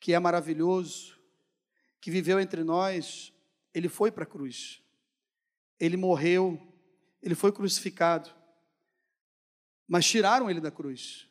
que 0.00 0.12
é 0.12 0.18
maravilhoso, 0.18 1.16
que 2.00 2.10
viveu 2.10 2.40
entre 2.40 2.64
nós, 2.64 3.32
ele 3.72 3.88
foi 3.88 4.10
para 4.10 4.24
a 4.24 4.26
cruz. 4.26 4.82
Ele 5.78 5.96
morreu, 5.96 6.60
ele 7.22 7.36
foi 7.36 7.52
crucificado. 7.52 8.28
Mas 9.86 10.04
tiraram 10.04 10.50
ele 10.50 10.60
da 10.60 10.70
cruz. 10.70 11.28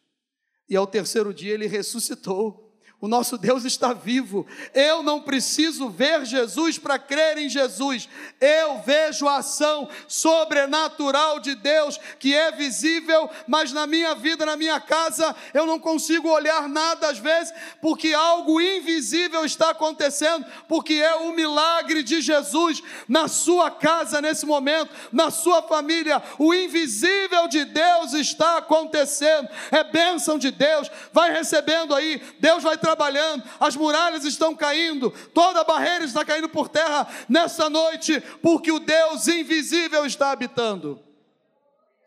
E 0.69 0.77
ao 0.77 0.87
terceiro 0.87 1.33
dia 1.33 1.53
ele 1.53 1.67
ressuscitou. 1.67 2.68
O 3.01 3.07
nosso 3.07 3.37
Deus 3.37 3.63
está 3.63 3.93
vivo. 3.93 4.45
Eu 4.73 5.01
não 5.01 5.21
preciso 5.21 5.89
ver 5.89 6.25
Jesus 6.25 6.77
para 6.77 6.99
crer 6.99 7.37
em 7.37 7.47
Jesus. 7.47 8.09
Eu 8.41 8.79
vejo 8.79 9.25
a 9.25 9.37
ação 9.37 9.87
sobrenatural 10.05 11.39
de 11.39 11.55
Deus 11.55 11.97
que 12.19 12.35
é 12.35 12.51
visível, 12.51 13.29
mas 13.47 13.71
na 13.71 13.87
minha 13.87 14.13
vida, 14.15 14.45
na 14.45 14.57
minha 14.57 14.81
casa, 14.81 15.33
eu 15.53 15.65
não 15.65 15.79
consigo 15.79 16.29
olhar 16.29 16.67
nada 16.67 17.09
às 17.09 17.17
vezes, 17.17 17.53
porque 17.81 18.13
algo 18.13 18.59
invisível 18.59 19.45
está 19.45 19.69
acontecendo, 19.69 20.45
porque 20.67 20.95
é 20.95 21.15
o 21.15 21.31
milagre 21.31 22.03
de 22.03 22.19
Jesus 22.19 22.83
na 23.07 23.29
sua 23.29 23.71
casa 23.71 24.19
nesse 24.19 24.45
momento, 24.45 24.93
na 25.09 25.31
sua 25.31 25.61
família. 25.61 26.21
O 26.37 26.53
invisível 26.53 27.47
de 27.47 27.63
Deus 27.63 28.11
está 28.11 28.57
acontecendo. 28.57 29.47
É 29.71 29.85
bênção 29.85 30.37
de 30.37 30.51
Deus. 30.51 30.91
Vai 31.13 31.31
recebendo 31.31 31.95
aí. 31.95 32.21
Deus 32.39 32.61
vai 32.61 32.77
trabalhando, 32.89 33.43
as 33.59 33.75
muralhas 33.75 34.25
estão 34.25 34.55
caindo, 34.55 35.11
toda 35.29 35.61
a 35.61 35.63
barreira 35.63 36.03
está 36.03 36.25
caindo 36.25 36.49
por 36.49 36.69
terra 36.69 37.07
nessa 37.27 37.69
noite, 37.69 38.19
porque 38.41 38.71
o 38.71 38.79
Deus 38.79 39.27
invisível 39.27 40.05
está 40.05 40.31
habitando 40.31 41.03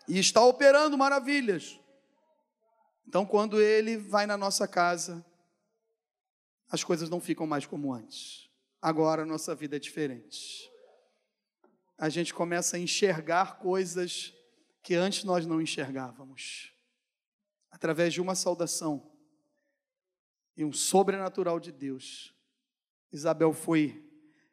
e 0.09 0.19
está 0.19 0.43
operando 0.45 0.99
maravilhas. 0.99 1.79
Então, 3.07 3.25
quando 3.25 3.61
Ele 3.61 3.97
vai 3.97 4.27
na 4.27 4.37
nossa 4.37 4.67
casa, 4.67 5.25
as 6.69 6.83
coisas 6.83 7.09
não 7.09 7.21
ficam 7.21 7.47
mais 7.47 7.65
como 7.65 7.93
antes. 7.93 8.51
Agora 8.81 9.23
a 9.23 9.27
nossa 9.27 9.55
vida 9.55 9.77
é 9.77 9.79
diferente. 9.79 10.71
a 11.99 12.09
gente 12.09 12.35
começa 12.35 12.77
a 12.77 12.81
enxergar 12.81 13.59
coisas 13.59 14.35
que 14.83 14.97
antes 14.97 15.23
nós 15.23 15.47
não 15.47 15.61
enxergávamos. 15.61 16.73
Através 17.71 18.13
de 18.13 18.21
uma 18.21 18.35
saudação 18.35 19.12
e 20.57 20.65
um 20.65 20.73
sobrenatural 20.73 21.59
de 21.59 21.73
Deus, 21.73 22.35
Isabel 23.13 23.53
foi 23.53 24.09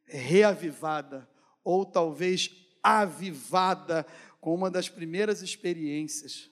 reavivada, 0.06 1.30
ou 1.64 1.86
talvez 1.86 2.52
avivada, 2.82 4.06
com 4.40 4.54
uma 4.56 4.72
das 4.72 4.88
primeiras 4.88 5.42
experiências 5.42 6.50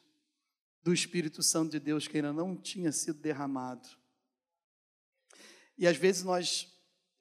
do 0.84 0.94
Espírito 0.94 1.42
Santo 1.42 1.72
de 1.72 1.80
Deus 1.80 2.08
que 2.08 2.18
ainda 2.18 2.34
não 2.34 2.56
tinha 2.56 2.92
sido 2.92 3.20
derramado. 3.20 3.88
E 5.78 5.88
às 5.88 5.98
vezes 5.98 6.24
nós 6.24 6.68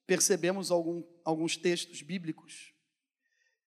percebemos 0.07 0.71
algum, 0.71 1.05
alguns 1.25 1.57
textos 1.57 2.03
bíblicos 2.03 2.73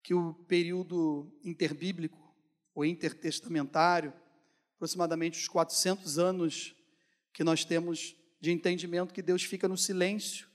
que 0.03 0.15
o 0.15 0.33
período 0.33 1.31
interbíblico 1.45 2.35
ou 2.75 2.85
intertestamentário, 2.85 4.13
aproximadamente 4.77 5.39
os 5.39 5.49
400 5.49 6.19
anos 6.19 6.75
que 7.33 7.45
nós 7.45 7.65
temos 7.65 8.17
de 8.41 8.51
entendimento 8.51 9.13
que 9.13 9.23
Deus 9.23 9.43
fica 9.43 9.69
no 9.69 9.77
silêncio 9.77 10.49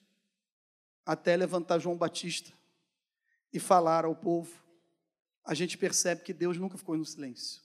até 1.06 1.36
levantar 1.36 1.80
João 1.80 1.98
Batista 1.98 2.52
e 3.52 3.60
falar 3.60 4.06
ao 4.06 4.16
povo. 4.16 4.52
A 5.44 5.54
gente 5.54 5.78
percebe 5.78 6.24
que 6.24 6.34
Deus 6.34 6.58
nunca 6.58 6.78
ficou 6.78 6.98
no 6.98 7.06
silêncio. 7.06 7.62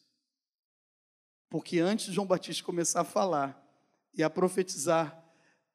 Porque 1.48 1.78
antes 1.78 2.07
de 2.07 2.12
João 2.12 2.26
Batista 2.26 2.64
começar 2.64 3.02
a 3.02 3.04
falar 3.04 3.64
e 4.12 4.22
a 4.22 4.28
profetizar, 4.28 5.24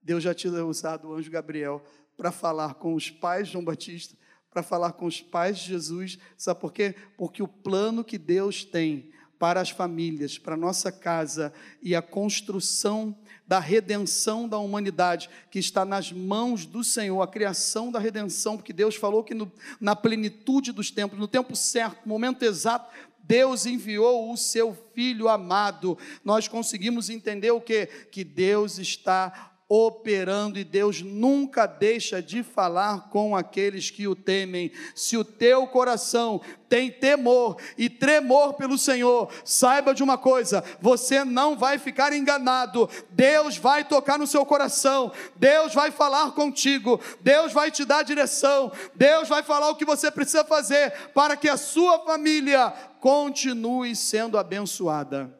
Deus 0.01 0.21
já 0.21 0.33
tinha 0.33 0.63
usado 0.65 1.07
o 1.07 1.13
anjo 1.13 1.31
Gabriel 1.31 1.83
para 2.17 2.31
falar 2.31 2.75
com 2.75 2.93
os 2.93 3.09
pais 3.09 3.47
de 3.47 3.53
João 3.53 3.65
Batista, 3.65 4.15
para 4.51 4.61
falar 4.61 4.91
com 4.93 5.05
os 5.05 5.21
pais 5.21 5.57
de 5.57 5.65
Jesus. 5.65 6.19
Sabe 6.37 6.59
por 6.59 6.73
quê? 6.73 6.93
Porque 7.17 7.41
o 7.41 7.47
plano 7.47 8.03
que 8.03 8.17
Deus 8.17 8.63
tem 8.65 9.11
para 9.39 9.59
as 9.59 9.69
famílias, 9.69 10.37
para 10.37 10.53
a 10.53 10.57
nossa 10.57 10.91
casa 10.91 11.53
e 11.81 11.95
a 11.95 12.01
construção 12.01 13.15
da 13.45 13.59
redenção 13.59 14.47
da 14.47 14.57
humanidade, 14.57 15.29
que 15.51 15.59
está 15.59 15.83
nas 15.83 16.11
mãos 16.11 16.65
do 16.65 16.83
Senhor, 16.83 17.21
a 17.21 17.27
criação 17.27 17.91
da 17.91 17.99
redenção, 17.99 18.55
porque 18.55 18.71
Deus 18.71 18.95
falou 18.95 19.23
que 19.23 19.33
no, 19.33 19.51
na 19.79 19.95
plenitude 19.95 20.71
dos 20.71 20.89
tempos, 20.89 21.19
no 21.19 21.27
tempo 21.27 21.55
certo, 21.55 21.99
no 22.05 22.13
momento 22.13 22.43
exato, 22.43 22.89
Deus 23.23 23.65
enviou 23.65 24.31
o 24.31 24.37
seu 24.37 24.77
filho 24.93 25.29
amado. 25.29 25.97
Nós 26.23 26.47
conseguimos 26.47 27.09
entender 27.09 27.51
o 27.51 27.61
que? 27.61 27.85
Que 27.85 28.23
Deus 28.23 28.77
está 28.77 29.52
operando 29.75 30.59
e 30.59 30.63
Deus 30.63 31.01
nunca 31.01 31.65
deixa 31.65 32.21
de 32.21 32.43
falar 32.43 33.09
com 33.09 33.35
aqueles 33.35 33.89
que 33.89 34.07
o 34.07 34.15
temem. 34.15 34.71
Se 34.93 35.17
o 35.17 35.23
teu 35.25 35.65
coração 35.65 36.39
tem 36.69 36.91
temor 36.91 37.57
e 37.75 37.89
tremor 37.89 38.53
pelo 38.53 38.77
Senhor, 38.77 39.31
saiba 39.43 39.91
de 39.91 40.03
uma 40.03 40.15
coisa: 40.15 40.63
você 40.79 41.25
não 41.25 41.57
vai 41.57 41.79
ficar 41.79 42.13
enganado. 42.13 42.87
Deus 43.09 43.57
vai 43.57 43.83
tocar 43.83 44.19
no 44.19 44.27
seu 44.27 44.45
coração, 44.45 45.11
Deus 45.37 45.73
vai 45.73 45.89
falar 45.89 46.33
contigo, 46.33 47.01
Deus 47.21 47.51
vai 47.51 47.71
te 47.71 47.83
dar 47.83 48.03
direção, 48.03 48.71
Deus 48.93 49.27
vai 49.27 49.41
falar 49.41 49.69
o 49.69 49.75
que 49.75 49.85
você 49.85 50.11
precisa 50.11 50.45
fazer 50.45 50.91
para 51.15 51.35
que 51.35 51.49
a 51.49 51.57
sua 51.57 51.97
família 52.05 52.69
continue 52.99 53.95
sendo 53.95 54.37
abençoada. 54.37 55.35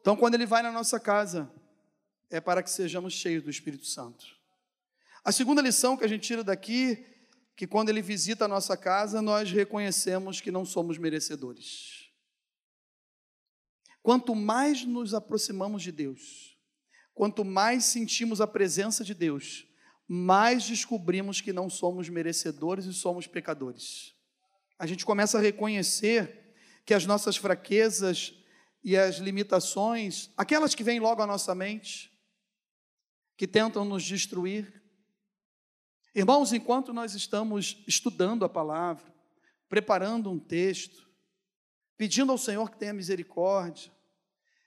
Então, 0.00 0.16
quando 0.16 0.36
ele 0.36 0.46
vai 0.46 0.62
na 0.62 0.72
nossa 0.72 0.98
casa, 0.98 1.50
é 2.30 2.40
para 2.40 2.62
que 2.62 2.70
sejamos 2.70 3.12
cheios 3.12 3.42
do 3.42 3.50
Espírito 3.50 3.86
Santo. 3.86 4.26
A 5.24 5.32
segunda 5.32 5.62
lição 5.62 5.96
que 5.96 6.04
a 6.04 6.08
gente 6.08 6.26
tira 6.26 6.44
daqui, 6.44 7.04
que 7.56 7.66
quando 7.66 7.88
ele 7.88 8.02
visita 8.02 8.44
a 8.44 8.48
nossa 8.48 8.76
casa, 8.76 9.22
nós 9.22 9.50
reconhecemos 9.50 10.40
que 10.40 10.50
não 10.50 10.64
somos 10.64 10.98
merecedores. 10.98 12.10
Quanto 14.02 14.34
mais 14.34 14.84
nos 14.84 15.14
aproximamos 15.14 15.82
de 15.82 15.90
Deus, 15.90 16.58
quanto 17.14 17.44
mais 17.44 17.84
sentimos 17.84 18.40
a 18.40 18.46
presença 18.46 19.02
de 19.02 19.14
Deus, 19.14 19.66
mais 20.06 20.66
descobrimos 20.66 21.40
que 21.40 21.52
não 21.52 21.70
somos 21.70 22.08
merecedores 22.08 22.84
e 22.84 22.92
somos 22.92 23.26
pecadores. 23.26 24.14
A 24.78 24.86
gente 24.86 25.06
começa 25.06 25.38
a 25.38 25.40
reconhecer 25.40 26.54
que 26.84 26.92
as 26.92 27.06
nossas 27.06 27.36
fraquezas 27.36 28.34
e 28.82 28.96
as 28.96 29.16
limitações, 29.16 30.30
aquelas 30.36 30.74
que 30.74 30.84
vêm 30.84 31.00
logo 31.00 31.22
à 31.22 31.26
nossa 31.26 31.54
mente, 31.54 32.12
que 33.36 33.46
tentam 33.46 33.84
nos 33.84 34.04
destruir. 34.04 34.82
Irmãos, 36.14 36.52
enquanto 36.52 36.92
nós 36.92 37.14
estamos 37.14 37.82
estudando 37.86 38.44
a 38.44 38.48
palavra, 38.48 39.12
preparando 39.68 40.30
um 40.30 40.38
texto, 40.38 41.08
pedindo 41.96 42.30
ao 42.30 42.38
Senhor 42.38 42.70
que 42.70 42.78
tenha 42.78 42.92
misericórdia, 42.92 43.92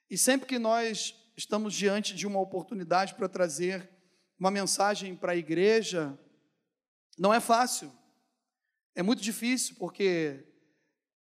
e 0.10 0.18
sempre 0.18 0.48
que 0.48 0.60
nós 0.60 1.16
estamos 1.36 1.74
diante 1.74 2.16
de 2.16 2.26
uma 2.26 2.40
oportunidade 2.40 3.16
para 3.16 3.30
trazer 3.30 3.90
uma 4.40 4.52
mensagem 4.52 5.16
para 5.16 5.32
a 5.32 5.38
igreja, 5.38 6.18
não 7.18 7.34
é 7.34 7.40
fácil, 7.40 7.92
é 8.96 9.02
muito 9.02 9.22
difícil, 9.22 9.76
porque 9.78 10.44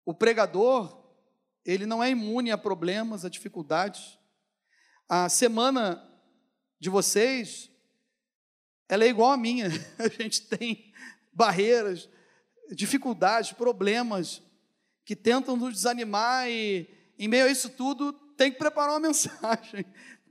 o 0.04 0.14
pregador, 0.14 1.06
ele 1.64 1.84
não 1.84 2.02
é 2.02 2.10
imune 2.10 2.50
a 2.50 2.56
problemas, 2.56 3.24
a 3.24 3.28
dificuldades. 3.28 4.18
A 5.06 5.28
semana 5.28 6.02
de 6.80 6.88
vocês, 6.88 7.70
ela 8.88 9.04
é 9.04 9.08
igual 9.08 9.32
à 9.32 9.36
minha. 9.36 9.68
A 9.98 10.08
gente 10.08 10.42
tem 10.42 10.92
barreiras, 11.32 12.08
dificuldades, 12.70 13.52
problemas 13.52 14.42
que 15.04 15.16
tentam 15.16 15.56
nos 15.56 15.72
desanimar 15.72 16.48
e 16.48 16.88
em 17.18 17.28
meio 17.28 17.46
a 17.46 17.50
isso 17.50 17.70
tudo 17.70 18.12
tem 18.12 18.52
que 18.52 18.58
preparar 18.58 18.92
uma 18.92 19.00
mensagem, 19.08 19.84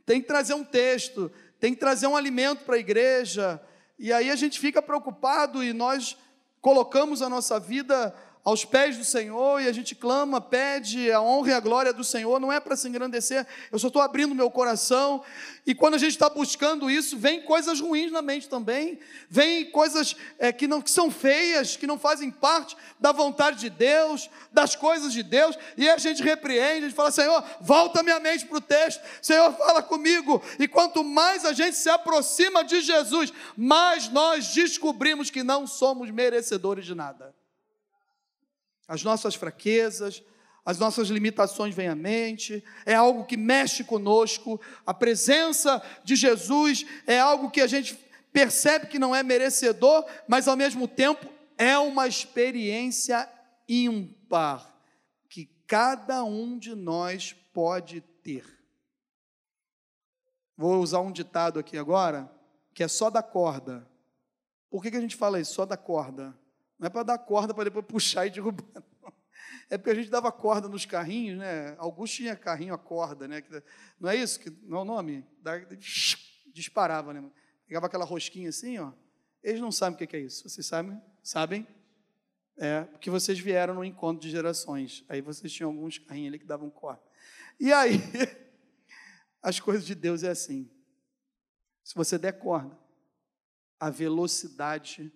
tem 0.05 0.21
que 0.21 0.27
trazer 0.27 0.53
um 0.53 0.63
texto, 0.63 1.31
tem 1.60 1.73
que 1.73 1.79
trazer 1.79 2.07
um 2.07 2.15
alimento 2.15 2.63
para 2.63 2.75
a 2.75 2.79
igreja. 2.79 3.62
E 3.99 4.13
aí 4.13 4.29
a 4.29 4.36
gente 4.36 4.60
fica 4.60 4.81
preocupado 4.81 5.63
e 5.63 5.73
nós 5.73 6.15
colocamos 6.62 7.21
a 7.21 7.29
nossa 7.29 7.60
vida 7.60 8.13
aos 8.47 8.63
pés 8.63 8.97
do 8.97 9.03
Senhor 9.03 9.62
e 9.62 9.67
a 9.67 9.73
gente 9.73 9.93
clama, 9.93 10.39
pede 10.39 11.12
a 11.12 11.19
honra 11.19 11.49
e 11.49 11.53
a 11.53 11.60
glória 11.60 11.91
do 11.91 12.01
Senhor, 12.01 12.39
não 12.39 12.49
é 12.49 12.62
para 12.62 12.77
se 12.77 12.88
engrandecer, 12.88 13.45
eu 13.69 13.77
só 13.77 13.88
estou 13.88 14.01
abrindo 14.01 14.33
meu 14.33 14.49
coração. 14.49 15.21
E 15.65 15.75
quando 15.75 15.95
a 15.95 15.97
gente 15.97 16.12
está 16.12 16.29
buscando 16.29 16.89
isso, 16.89 17.17
vem 17.17 17.41
coisas 17.41 17.81
ruins 17.81 18.10
na 18.10 18.21
mente 18.21 18.47
também, 18.47 19.01
vem 19.29 19.69
coisas 19.69 20.15
é, 20.39 20.53
que, 20.53 20.65
não, 20.65 20.81
que 20.81 20.89
são 20.89 21.12
feias, 21.12 21.75
que 21.75 21.86
não 21.86 21.99
fazem 21.99 22.31
parte 22.31 22.77
da 22.97 23.12
vontade 23.12 23.60
de 23.60 23.69
Deus, 23.69 24.29
das 24.49 24.77
coisas 24.77 25.12
de 25.12 25.23
Deus, 25.23 25.60
e 25.75 25.89
a 25.89 25.97
gente 25.97 26.23
repreende, 26.23 26.86
a 26.86 26.88
gente 26.88 26.95
fala: 26.95 27.12
Senhor, 27.12 27.43
volta 27.60 28.01
minha 28.01 28.21
mente 28.21 28.45
para 28.45 28.60
o 28.60 28.62
texto, 28.62 29.03
Senhor, 29.21 29.51
fala 29.57 29.83
comigo. 29.83 30.41
E 30.57 30.69
quanto 30.69 31.03
mais 31.03 31.43
a 31.43 31.51
gente 31.51 31.75
se 31.75 31.89
aproxima 31.89 32.63
de 32.63 32.79
Jesus, 32.79 33.33
mais 33.57 34.07
nós 34.07 34.53
descobrimos 34.53 35.29
que 35.29 35.43
não 35.43 35.67
somos 35.67 36.10
merecedores 36.10 36.86
de 36.86 36.95
nada 36.95 37.36
as 38.88 39.04
nossas 39.04 39.36
fraquezas, 39.36 40.23
as 40.65 40.78
nossas 40.78 41.08
limitações 41.08 41.73
vêm 41.73 41.88
à 41.88 41.95
mente, 41.95 42.63
é 42.86 42.93
algo 42.93 43.26
que 43.26 43.38
mexe 43.38 43.84
conosco, 43.84 44.60
a 44.86 44.93
presença 44.93 45.82
de 46.04 46.15
Jesus 46.15 46.86
é 47.06 47.19
algo 47.19 47.50
que 47.50 47.62
a 47.62 47.67
gente 47.67 47.97
percebe 48.34 48.88
que 48.88 49.00
não 49.00 49.15
é 49.15 49.23
merecedor, 49.23 50.06
mas 50.28 50.47
ao 50.47 50.58
mesmo 50.58 50.88
tempo 50.88 51.28
é 51.58 51.78
uma 51.78 52.08
experiência 52.08 53.28
ímpar 53.67 54.73
que 55.30 55.45
cada 55.65 56.23
um 56.23 56.58
de 56.58 56.76
nós 56.76 57.34
pode 57.54 58.02
ter. 58.21 58.45
Vou 60.56 60.82
usar 60.82 61.00
um 61.00 61.12
ditado 61.12 61.60
aqui 61.60 61.78
agora, 61.78 62.30
que 62.73 62.84
é 62.84 62.88
só 62.88 63.10
da 63.10 63.23
corda. 63.23 63.88
Por 64.69 64.82
que, 64.82 64.91
que 64.91 64.97
a 64.97 65.02
gente 65.02 65.15
fala 65.15 65.39
isso? 65.39 65.54
Só 65.54 65.65
da 65.65 65.78
corda. 65.78 66.38
Não 66.79 66.87
é 66.87 66.89
para 66.89 67.03
dar 67.03 67.17
corda 67.17 67.53
para 67.53 67.65
depois 67.65 67.85
puxar 67.85 68.27
e 68.27 68.29
derrubar. 68.29 68.63
Não. 69.01 69.13
É 69.69 69.77
porque 69.77 69.89
a 69.89 69.95
gente 69.95 70.09
dava 70.09 70.31
corda 70.31 70.69
nos 70.69 70.85
carrinhos, 70.85 71.39
né? 71.39 71.75
Augusto 71.77 72.17
tinha 72.17 72.35
carrinho 72.35 72.73
a 72.73 72.77
corda, 72.77 73.27
né? 73.27 73.43
Não 73.99 74.09
é 74.09 74.15
isso? 74.15 74.39
Que, 74.39 74.49
não 74.63 74.79
é 74.79 74.81
o 74.81 74.85
nome? 74.85 75.25
Disparava, 76.53 77.13
né? 77.13 77.23
Pegava 77.67 77.87
aquela 77.87 78.05
rosquinha 78.05 78.49
assim, 78.49 78.77
ó. 78.77 78.93
Eles 79.43 79.59
não 79.59 79.71
sabem 79.71 79.95
o 79.95 80.07
que 80.07 80.15
é 80.15 80.19
isso. 80.19 80.47
Vocês 80.47 80.65
sabem? 80.65 81.01
Sabem? 81.21 81.67
É, 82.55 82.83
porque 82.85 83.09
vocês 83.09 83.37
vieram 83.39 83.73
no 83.73 83.83
encontro 83.83 84.21
de 84.21 84.29
gerações. 84.29 85.03
Aí 85.09 85.21
vocês 85.21 85.51
tinham 85.51 85.69
alguns 85.69 85.97
carrinhos 85.97 86.29
ali 86.29 86.39
que 86.39 86.45
davam 86.45 86.69
corda. 86.69 87.01
E 87.59 87.71
aí, 87.73 87.99
as 89.43 89.59
coisas 89.59 89.85
de 89.85 89.93
Deus 89.93 90.23
é 90.23 90.29
assim. 90.29 90.69
Se 91.83 91.93
você 91.93 92.17
der 92.17 92.33
corda, 92.33 92.77
a 93.79 93.89
velocidade 93.89 95.11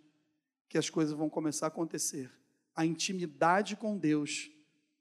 que 0.71 0.77
as 0.77 0.89
coisas 0.89 1.13
vão 1.13 1.29
começar 1.29 1.65
a 1.65 1.67
acontecer. 1.67 2.31
A 2.73 2.85
intimidade 2.85 3.75
com 3.75 3.97
Deus, 3.97 4.49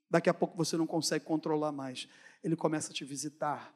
daqui 0.09 0.29
a 0.29 0.33
pouco 0.33 0.57
você 0.57 0.75
não 0.75 0.85
consegue 0.85 1.23
controlar 1.23 1.71
mais. 1.71 2.09
Ele 2.43 2.57
começa 2.57 2.91
a 2.91 2.93
te 2.93 3.05
visitar. 3.05 3.73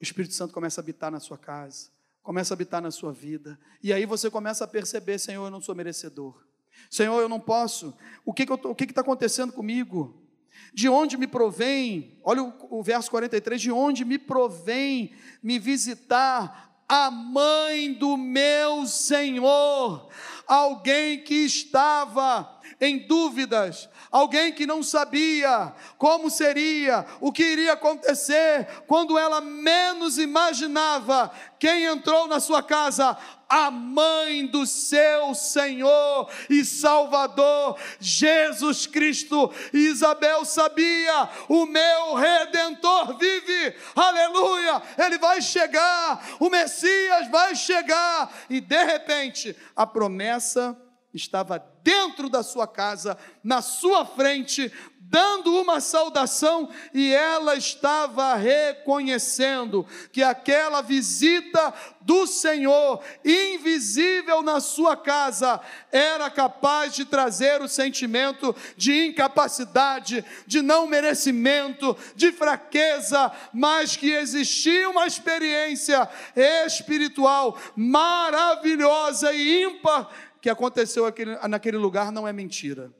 O 0.00 0.02
Espírito 0.02 0.32
Santo 0.32 0.54
começa 0.54 0.80
a 0.80 0.82
habitar 0.82 1.10
na 1.10 1.20
sua 1.20 1.36
casa, 1.36 1.90
começa 2.22 2.54
a 2.54 2.56
habitar 2.56 2.80
na 2.80 2.90
sua 2.90 3.12
vida. 3.12 3.60
E 3.82 3.92
aí 3.92 4.06
você 4.06 4.30
começa 4.30 4.64
a 4.64 4.66
perceber, 4.66 5.18
Senhor, 5.18 5.44
eu 5.44 5.50
não 5.50 5.60
sou 5.60 5.74
merecedor. 5.74 6.42
Senhor, 6.88 7.20
eu 7.20 7.28
não 7.28 7.38
posso. 7.38 7.94
O 8.24 8.32
que 8.32 8.44
está 8.44 8.56
que, 8.56 8.74
que, 8.74 8.86
que 8.86 8.94
tá 8.94 9.02
acontecendo 9.02 9.52
comigo? 9.52 10.26
De 10.72 10.88
onde 10.88 11.18
me 11.18 11.26
provém? 11.26 12.18
Olha 12.24 12.42
o, 12.42 12.78
o 12.78 12.82
verso 12.82 13.10
43: 13.10 13.60
de 13.60 13.70
onde 13.70 14.06
me 14.06 14.18
provém 14.18 15.14
me 15.42 15.58
visitar 15.58 16.69
a 16.90 17.08
mãe 17.08 17.92
do 17.92 18.16
meu 18.16 18.84
Senhor, 18.84 20.08
alguém 20.44 21.22
que 21.22 21.44
estava 21.44 22.59
em 22.80 23.06
dúvidas, 23.06 23.88
alguém 24.10 24.52
que 24.52 24.66
não 24.66 24.82
sabia 24.82 25.72
como 25.96 26.30
seria, 26.30 27.06
o 27.20 27.32
que 27.32 27.42
iria 27.42 27.72
acontecer, 27.72 28.66
quando 28.86 29.18
ela 29.18 29.40
menos 29.40 30.18
imaginava, 30.18 31.30
quem 31.58 31.84
entrou 31.84 32.26
na 32.26 32.40
sua 32.40 32.62
casa? 32.62 33.16
a 33.50 33.68
mãe 33.68 34.46
do 34.46 34.64
seu 34.64 35.34
Senhor 35.34 36.30
e 36.48 36.64
Salvador, 36.64 37.76
Jesus 37.98 38.86
Cristo. 38.86 39.52
Isabel 39.72 40.44
sabia: 40.44 41.28
o 41.48 41.66
meu 41.66 42.14
redentor 42.14 43.18
vive, 43.18 43.74
aleluia, 43.96 44.80
ele 44.96 45.18
vai 45.18 45.42
chegar, 45.42 46.36
o 46.38 46.48
Messias 46.48 47.28
vai 47.28 47.56
chegar, 47.56 48.32
e 48.48 48.60
de 48.60 48.84
repente 48.84 49.56
a 49.74 49.84
promessa 49.84 50.80
estava 51.12 51.58
dentro 51.82 52.28
da 52.28 52.42
sua 52.42 52.66
casa, 52.66 53.16
na 53.42 53.62
sua 53.62 54.04
frente, 54.04 54.72
dando 55.10 55.60
uma 55.60 55.80
saudação, 55.80 56.70
e 56.94 57.12
ela 57.12 57.56
estava 57.56 58.36
reconhecendo 58.36 59.84
que 60.12 60.22
aquela 60.22 60.82
visita 60.82 61.74
do 62.00 62.28
Senhor, 62.28 63.02
invisível 63.24 64.40
na 64.40 64.60
sua 64.60 64.96
casa, 64.96 65.60
era 65.90 66.30
capaz 66.30 66.94
de 66.94 67.04
trazer 67.04 67.60
o 67.60 67.68
sentimento 67.68 68.54
de 68.76 69.06
incapacidade, 69.06 70.24
de 70.46 70.62
não 70.62 70.86
merecimento, 70.86 71.96
de 72.14 72.30
fraqueza, 72.30 73.32
mas 73.52 73.96
que 73.96 74.12
existia 74.12 74.88
uma 74.88 75.08
experiência 75.08 76.08
espiritual 76.36 77.58
maravilhosa 77.74 79.32
e 79.32 79.64
ímpar 79.64 80.08
que 80.40 80.48
aconteceu 80.48 81.06
aquele, 81.06 81.36
naquele 81.48 81.76
lugar 81.76 82.10
não 82.10 82.26
é 82.26 82.32
mentira. 82.32 82.92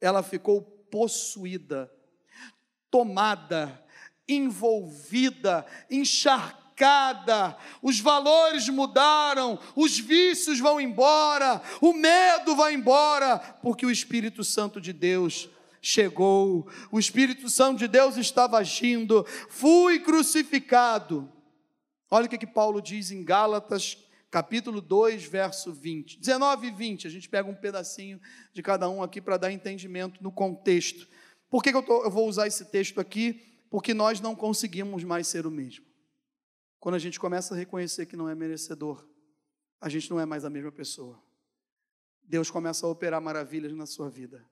Ela 0.00 0.22
ficou 0.22 0.62
possuída, 0.62 1.90
tomada, 2.90 3.84
envolvida, 4.28 5.66
encharcada, 5.90 7.56
os 7.82 8.00
valores 8.00 8.68
mudaram, 8.68 9.58
os 9.76 9.98
vícios 9.98 10.58
vão 10.58 10.80
embora, 10.80 11.60
o 11.80 11.92
medo 11.92 12.56
vai 12.56 12.74
embora, 12.74 13.38
porque 13.62 13.84
o 13.84 13.90
Espírito 13.90 14.42
Santo 14.42 14.80
de 14.80 14.92
Deus 14.92 15.48
chegou, 15.82 16.68
o 16.90 16.98
Espírito 16.98 17.48
Santo 17.48 17.78
de 17.78 17.88
Deus 17.88 18.16
estava 18.16 18.58
agindo, 18.58 19.26
fui 19.48 19.98
crucificado. 19.98 21.30
Olha 22.10 22.26
o 22.26 22.28
que, 22.28 22.38
que 22.38 22.46
Paulo 22.46 22.80
diz 22.80 23.10
em 23.10 23.24
Gálatas 23.24 23.98
capítulo 24.30 24.80
2, 24.80 25.24
verso 25.24 25.72
20. 25.72 26.18
19 26.18 26.66
e 26.68 26.70
20, 26.70 27.06
a 27.06 27.10
gente 27.10 27.28
pega 27.28 27.48
um 27.48 27.54
pedacinho 27.54 28.20
de 28.52 28.62
cada 28.62 28.88
um 28.88 29.02
aqui 29.02 29.20
para 29.20 29.36
dar 29.36 29.52
entendimento 29.52 30.22
no 30.22 30.30
contexto. 30.30 31.08
Por 31.48 31.62
que, 31.62 31.70
que 31.70 31.76
eu, 31.76 31.82
tô, 31.82 32.04
eu 32.04 32.10
vou 32.10 32.28
usar 32.28 32.46
esse 32.46 32.64
texto 32.66 33.00
aqui? 33.00 33.42
Porque 33.68 33.92
nós 33.92 34.20
não 34.20 34.36
conseguimos 34.36 35.02
mais 35.02 35.26
ser 35.26 35.46
o 35.46 35.50
mesmo. 35.50 35.84
Quando 36.78 36.94
a 36.94 36.98
gente 36.98 37.18
começa 37.18 37.54
a 37.54 37.56
reconhecer 37.56 38.06
que 38.06 38.16
não 38.16 38.28
é 38.28 38.34
merecedor, 38.34 39.04
a 39.80 39.88
gente 39.88 40.08
não 40.10 40.20
é 40.20 40.24
mais 40.24 40.44
a 40.44 40.50
mesma 40.50 40.70
pessoa. 40.70 41.20
Deus 42.22 42.50
começa 42.50 42.86
a 42.86 42.88
operar 42.88 43.20
maravilhas 43.20 43.72
na 43.72 43.86
sua 43.86 44.08
vida. 44.08 44.44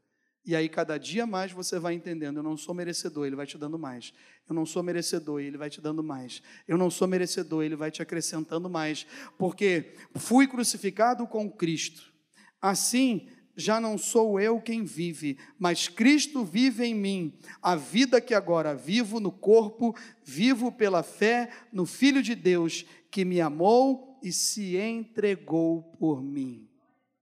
E 0.49 0.57
aí, 0.57 0.67
cada 0.67 0.97
dia 0.97 1.27
mais 1.27 1.53
você 1.53 1.79
vai 1.79 1.93
entendendo: 1.93 2.39
eu 2.39 2.43
não 2.43 2.57
sou 2.57 2.75
merecedor, 2.75 3.27
Ele 3.27 3.37
vai 3.37 3.47
te 3.47 3.59
dando 3.59 3.79
mais. 3.79 4.15
Eu 4.49 4.55
não 4.55 4.65
sou 4.65 4.83
merecedor, 4.83 5.43
Ele 5.43 5.59
vai 5.59 5.69
te 5.69 5.79
dando 5.79 6.03
mais. 6.03 6.43
Eu 6.67 6.79
não 6.79 6.91
sou 6.91 7.07
merecedor, 7.07 7.63
Ele 7.63 7.77
vai 7.77 7.91
te 7.91 8.01
acrescentando 8.01 8.67
mais. 8.71 9.07
Porque 9.37 9.93
fui 10.15 10.47
crucificado 10.47 11.27
com 11.27 11.51
Cristo. 11.51 12.15
Assim, 12.63 13.29
já 13.55 13.79
não 13.79 13.99
sou 13.99 14.41
eu 14.41 14.59
quem 14.59 14.85
vive, 14.85 15.37
mas 15.59 15.87
Cristo 15.87 16.43
vive 16.43 16.83
em 16.83 16.95
mim. 16.95 17.39
A 17.61 17.77
vida 17.77 18.19
que 18.19 18.33
agora 18.33 18.75
vivo 18.75 19.21
no 19.21 19.31
corpo, 19.31 19.95
vivo 20.25 20.73
pela 20.73 21.03
fé 21.03 21.51
no 21.71 21.85
Filho 21.85 22.23
de 22.23 22.35
Deus, 22.35 22.87
que 23.11 23.23
me 23.23 23.39
amou 23.39 24.19
e 24.23 24.33
se 24.33 24.79
entregou 24.79 25.83
por 25.99 26.23
mim. 26.23 26.67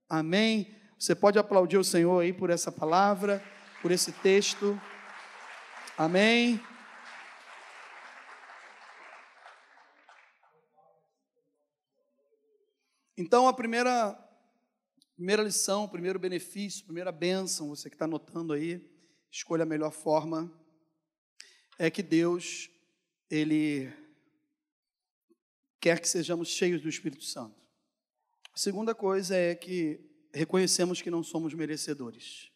Amém. 0.09 0.69
Você 0.99 1.15
pode 1.15 1.39
aplaudir 1.39 1.77
o 1.77 1.85
Senhor 1.85 2.21
aí 2.21 2.33
por 2.33 2.49
essa 2.49 2.73
palavra, 2.73 3.45
por 3.83 3.91
esse 3.91 4.13
texto. 4.13 4.81
Amém. 5.99 6.59
Então, 13.15 13.47
a 13.47 13.53
primeira, 13.53 14.19
primeira 15.15 15.43
lição, 15.43 15.85
o 15.85 15.89
primeiro 15.89 16.19
benefício, 16.19 16.83
a 16.83 16.87
primeira 16.87 17.13
bênção, 17.13 17.69
você 17.69 17.91
que 17.91 17.95
está 17.95 18.07
anotando 18.07 18.55
aí, 18.55 18.91
escolha 19.31 19.65
a 19.65 19.67
melhor 19.67 19.91
forma, 19.91 20.51
é 21.79 21.91
que 21.91 22.03
Deus, 22.03 22.71
Ele 23.31 23.93
quer 25.79 26.01
que 26.01 26.09
sejamos 26.09 26.49
cheios 26.49 26.81
do 26.81 26.89
Espírito 26.89 27.23
Santo. 27.23 27.61
A 28.55 28.57
segunda 28.57 28.95
coisa 28.95 29.37
é 29.37 29.55
que 29.55 30.16
reconhecemos 30.37 31.01
que 31.01 31.11
não 31.11 31.23
somos 31.23 31.55
merecedores. 31.55 32.53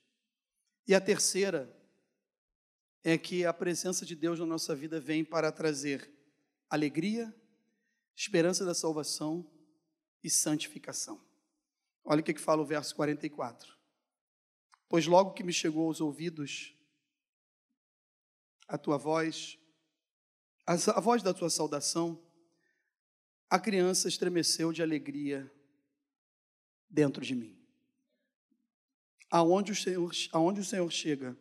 E 0.87 0.95
a 0.95 1.01
terceira 1.01 1.75
é 3.03 3.17
que 3.17 3.47
a 3.47 3.55
presença 3.55 4.05
de 4.05 4.15
Deus 4.15 4.39
na 4.39 4.45
nossa 4.45 4.75
vida 4.77 5.01
vem 5.01 5.25
para 5.25 5.51
trazer 5.51 6.13
alegria, 6.69 7.35
esperança 8.15 8.67
da 8.67 8.75
salvação 8.75 9.51
e 10.23 10.29
santificação. 10.29 11.25
Olha 12.05 12.21
o 12.21 12.23
que, 12.23 12.35
que 12.35 12.41
fala 12.41 12.61
o 12.61 12.67
verso 12.67 12.95
44. 12.95 13.75
Pois 14.87 15.07
logo 15.07 15.33
que 15.33 15.43
me 15.43 15.53
chegou 15.53 15.87
aos 15.87 16.01
ouvidos 16.01 16.77
a 18.69 18.77
tua 18.77 18.99
voz, 18.99 19.59
a 20.67 21.01
voz 21.01 21.23
da 21.23 21.33
tua 21.33 21.49
saudação, 21.49 22.23
a 23.49 23.59
criança 23.59 24.07
estremeceu 24.07 24.71
de 24.71 24.83
alegria 24.83 25.51
dentro 26.91 27.25
de 27.25 27.35
mim 27.35 27.60
aonde 29.31 29.71
o 29.71 29.77
Senhor, 29.77 30.11
aonde 30.33 30.61
o 30.61 30.65
Senhor 30.65 30.91
chega, 30.91 31.37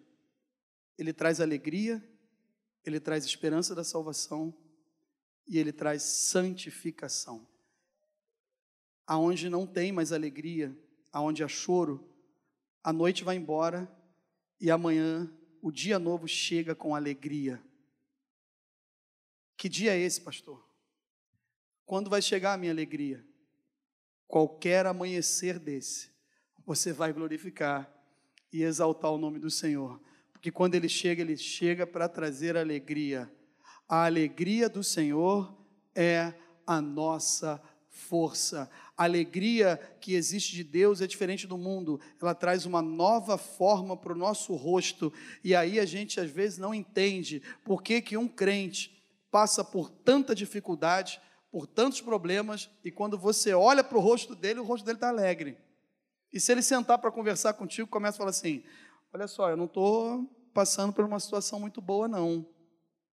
ele 0.97 1.11
traz 1.11 1.41
alegria, 1.41 2.03
ele 2.85 2.99
traz 2.99 3.25
esperança 3.25 3.73
da 3.73 3.83
salvação 3.83 4.53
e 5.47 5.57
ele 5.57 5.73
traz 5.73 6.03
santificação. 6.03 7.47
Aonde 9.07 9.49
não 9.49 9.65
tem 9.65 9.91
mais 9.91 10.11
alegria, 10.11 10.77
aonde 11.11 11.43
há 11.43 11.47
choro, 11.47 12.07
a 12.83 12.93
noite 12.93 13.23
vai 13.23 13.35
embora 13.35 13.89
e 14.61 14.69
amanhã 14.69 15.29
o 15.61 15.71
dia 15.71 15.97
novo 15.97 16.27
chega 16.27 16.75
com 16.75 16.93
alegria. 16.95 17.61
Que 19.57 19.67
dia 19.67 19.95
é 19.95 19.99
esse, 19.99 20.21
pastor? 20.21 20.63
Quando 21.85 22.09
vai 22.09 22.21
chegar 22.21 22.53
a 22.53 22.57
minha 22.57 22.71
alegria? 22.71 23.25
Qualquer 24.27 24.85
amanhecer 24.85 25.57
desse 25.57 26.18
você 26.69 26.93
vai 26.93 27.11
glorificar 27.11 27.91
e 28.53 28.61
exaltar 28.61 29.11
o 29.11 29.17
nome 29.17 29.39
do 29.39 29.49
Senhor. 29.49 29.99
Porque 30.31 30.51
quando 30.51 30.75
ele 30.75 30.87
chega, 30.87 31.23
ele 31.23 31.35
chega 31.35 31.87
para 31.87 32.07
trazer 32.07 32.55
alegria. 32.55 33.27
A 33.87 34.05
alegria 34.05 34.69
do 34.69 34.83
Senhor 34.83 35.51
é 35.95 36.31
a 36.67 36.79
nossa 36.79 37.59
força. 37.89 38.69
A 38.95 39.05
alegria 39.05 39.77
que 39.99 40.13
existe 40.13 40.53
de 40.53 40.63
Deus 40.63 41.01
é 41.01 41.07
diferente 41.07 41.47
do 41.47 41.57
mundo, 41.57 41.99
ela 42.21 42.35
traz 42.35 42.67
uma 42.67 42.83
nova 42.83 43.35
forma 43.35 43.97
para 43.97 44.13
o 44.13 44.15
nosso 44.15 44.53
rosto, 44.53 45.11
e 45.43 45.55
aí 45.55 45.79
a 45.79 45.87
gente 45.87 46.19
às 46.19 46.29
vezes 46.29 46.59
não 46.59 46.71
entende 46.71 47.41
por 47.65 47.81
que, 47.81 47.99
que 47.99 48.15
um 48.15 48.27
crente 48.27 49.03
passa 49.31 49.63
por 49.63 49.89
tanta 49.89 50.35
dificuldade, 50.35 51.19
por 51.51 51.65
tantos 51.65 51.99
problemas, 51.99 52.69
e 52.85 52.91
quando 52.91 53.17
você 53.17 53.55
olha 53.55 53.83
para 53.83 53.97
o 53.97 54.01
rosto 54.01 54.35
dele, 54.35 54.59
o 54.59 54.63
rosto 54.63 54.85
dele 54.85 54.97
está 54.97 55.09
alegre. 55.09 55.57
E 56.31 56.39
se 56.39 56.51
ele 56.51 56.61
sentar 56.61 56.97
para 56.99 57.11
conversar 57.11 57.53
contigo, 57.53 57.87
começa 57.87 58.17
a 58.17 58.19
falar 58.19 58.29
assim: 58.29 58.63
Olha 59.13 59.27
só, 59.27 59.49
eu 59.49 59.57
não 59.57 59.65
estou 59.65 60.29
passando 60.53 60.93
por 60.93 61.05
uma 61.05 61.19
situação 61.19 61.59
muito 61.59 61.81
boa, 61.81 62.07
não. 62.07 62.47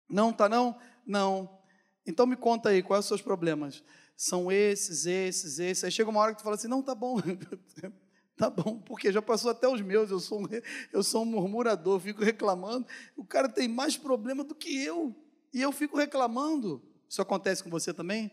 Não, 0.08 0.32
tá 0.32 0.48
não? 0.48 0.78
Não. 1.06 1.58
Então 2.06 2.26
me 2.26 2.36
conta 2.36 2.70
aí, 2.70 2.82
quais 2.82 3.04
são 3.04 3.14
os 3.14 3.20
seus 3.20 3.22
problemas? 3.22 3.82
São 4.16 4.50
esses, 4.50 5.06
esses, 5.06 5.58
esses. 5.58 5.84
Aí 5.84 5.90
chega 5.90 6.10
uma 6.10 6.20
hora 6.20 6.32
que 6.32 6.38
tu 6.38 6.44
fala 6.44 6.56
assim: 6.56 6.68
Não, 6.68 6.82
tá 6.82 6.94
bom. 6.94 7.16
tá 8.36 8.50
bom, 8.50 8.80
porque 8.80 9.12
já 9.12 9.22
passou 9.22 9.50
até 9.50 9.68
os 9.68 9.80
meus, 9.80 10.10
eu 10.10 10.18
sou 10.18 10.42
um, 10.42 10.48
eu 10.92 11.02
sou 11.02 11.22
um 11.22 11.26
murmurador, 11.26 12.00
fico 12.00 12.22
reclamando. 12.22 12.86
O 13.16 13.24
cara 13.24 13.48
tem 13.48 13.68
mais 13.68 13.96
problema 13.96 14.42
do 14.42 14.54
que 14.54 14.84
eu, 14.84 15.14
e 15.52 15.62
eu 15.62 15.70
fico 15.70 15.96
reclamando. 15.96 16.82
Isso 17.08 17.22
acontece 17.22 17.62
com 17.62 17.70
você 17.70 17.94
também? 17.94 18.30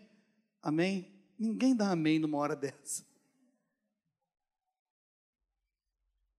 Amém? 0.61 1.13
Ninguém 1.37 1.75
dá 1.75 1.91
amém 1.91 2.17
numa 2.19 2.37
hora 2.37 2.55
dessa. 2.57 3.05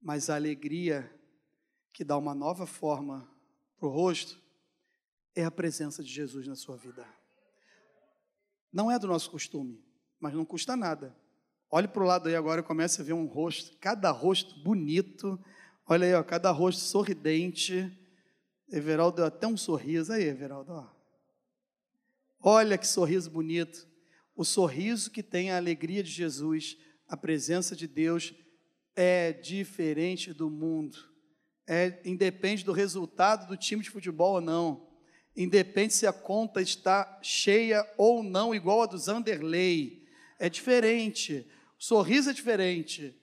Mas 0.03 0.28
a 0.28 0.34
alegria 0.34 1.09
que 1.92 2.03
dá 2.03 2.18
uma 2.18 2.34
nova 2.34 2.66
forma 2.66 3.28
para 3.78 3.88
o 3.88 3.90
rosto 3.90 4.40
é 5.34 5.44
a 5.44 5.50
presença 5.50 6.03
de 6.03 6.11
Jesus 6.11 6.46
na 6.46 6.57
sua 6.57 6.76
vida. 6.76 7.07
Não 8.72 8.90
é 8.90 8.98
do 8.98 9.07
nosso 9.07 9.30
costume, 9.30 9.82
mas 10.18 10.34
não 10.34 10.44
custa 10.44 10.76
nada. 10.76 11.16
Olhe 11.70 11.86
para 11.88 12.03
o 12.03 12.07
lado 12.07 12.28
aí 12.28 12.34
agora 12.34 12.61
e 12.61 12.64
comece 12.64 13.00
a 13.00 13.05
ver 13.05 13.12
um 13.12 13.26
rosto, 13.26 13.78
cada 13.78 14.11
rosto 14.11 14.62
bonito. 14.62 15.42
Olha 15.86 16.07
aí, 16.07 16.14
ó, 16.14 16.22
cada 16.22 16.50
rosto 16.50 16.80
sorridente. 16.80 17.90
Everaldo 18.68 19.16
deu 19.16 19.26
até 19.26 19.46
um 19.46 19.57
sorriso. 19.57 20.12
Aí, 20.12 20.24
Everaldo, 20.24 20.72
ó. 20.72 20.86
Olha 22.40 22.76
que 22.76 22.86
sorriso 22.86 23.30
bonito. 23.30 23.86
O 24.34 24.44
sorriso 24.44 25.11
que 25.11 25.22
tem 25.22 25.50
a 25.50 25.57
alegria 25.57 26.03
de 26.03 26.11
Jesus, 26.11 26.76
a 27.07 27.16
presença 27.16 27.76
de 27.76 27.86
Deus, 27.86 28.34
é 28.95 29.32
diferente 29.32 30.32
do 30.32 30.51
mundo. 30.51 30.97
É, 31.66 32.01
independe 32.05 32.64
do 32.64 32.72
resultado 32.72 33.47
do 33.47 33.57
time 33.57 33.82
de 33.82 33.90
futebol 33.90 34.34
ou 34.34 34.40
não. 34.40 34.88
Independe 35.36 35.95
se 35.95 36.07
a 36.07 36.12
conta 36.12 36.61
está 36.61 37.18
cheia 37.22 37.86
ou 37.97 38.22
não, 38.22 38.55
igual 38.55 38.82
a 38.82 38.86
do 38.86 38.99
Zanderlei. 38.99 40.07
É 40.38 40.49
diferente. 40.49 41.47
O 41.78 41.82
sorriso 41.82 42.30
é 42.30 42.32
diferente. 42.32 43.14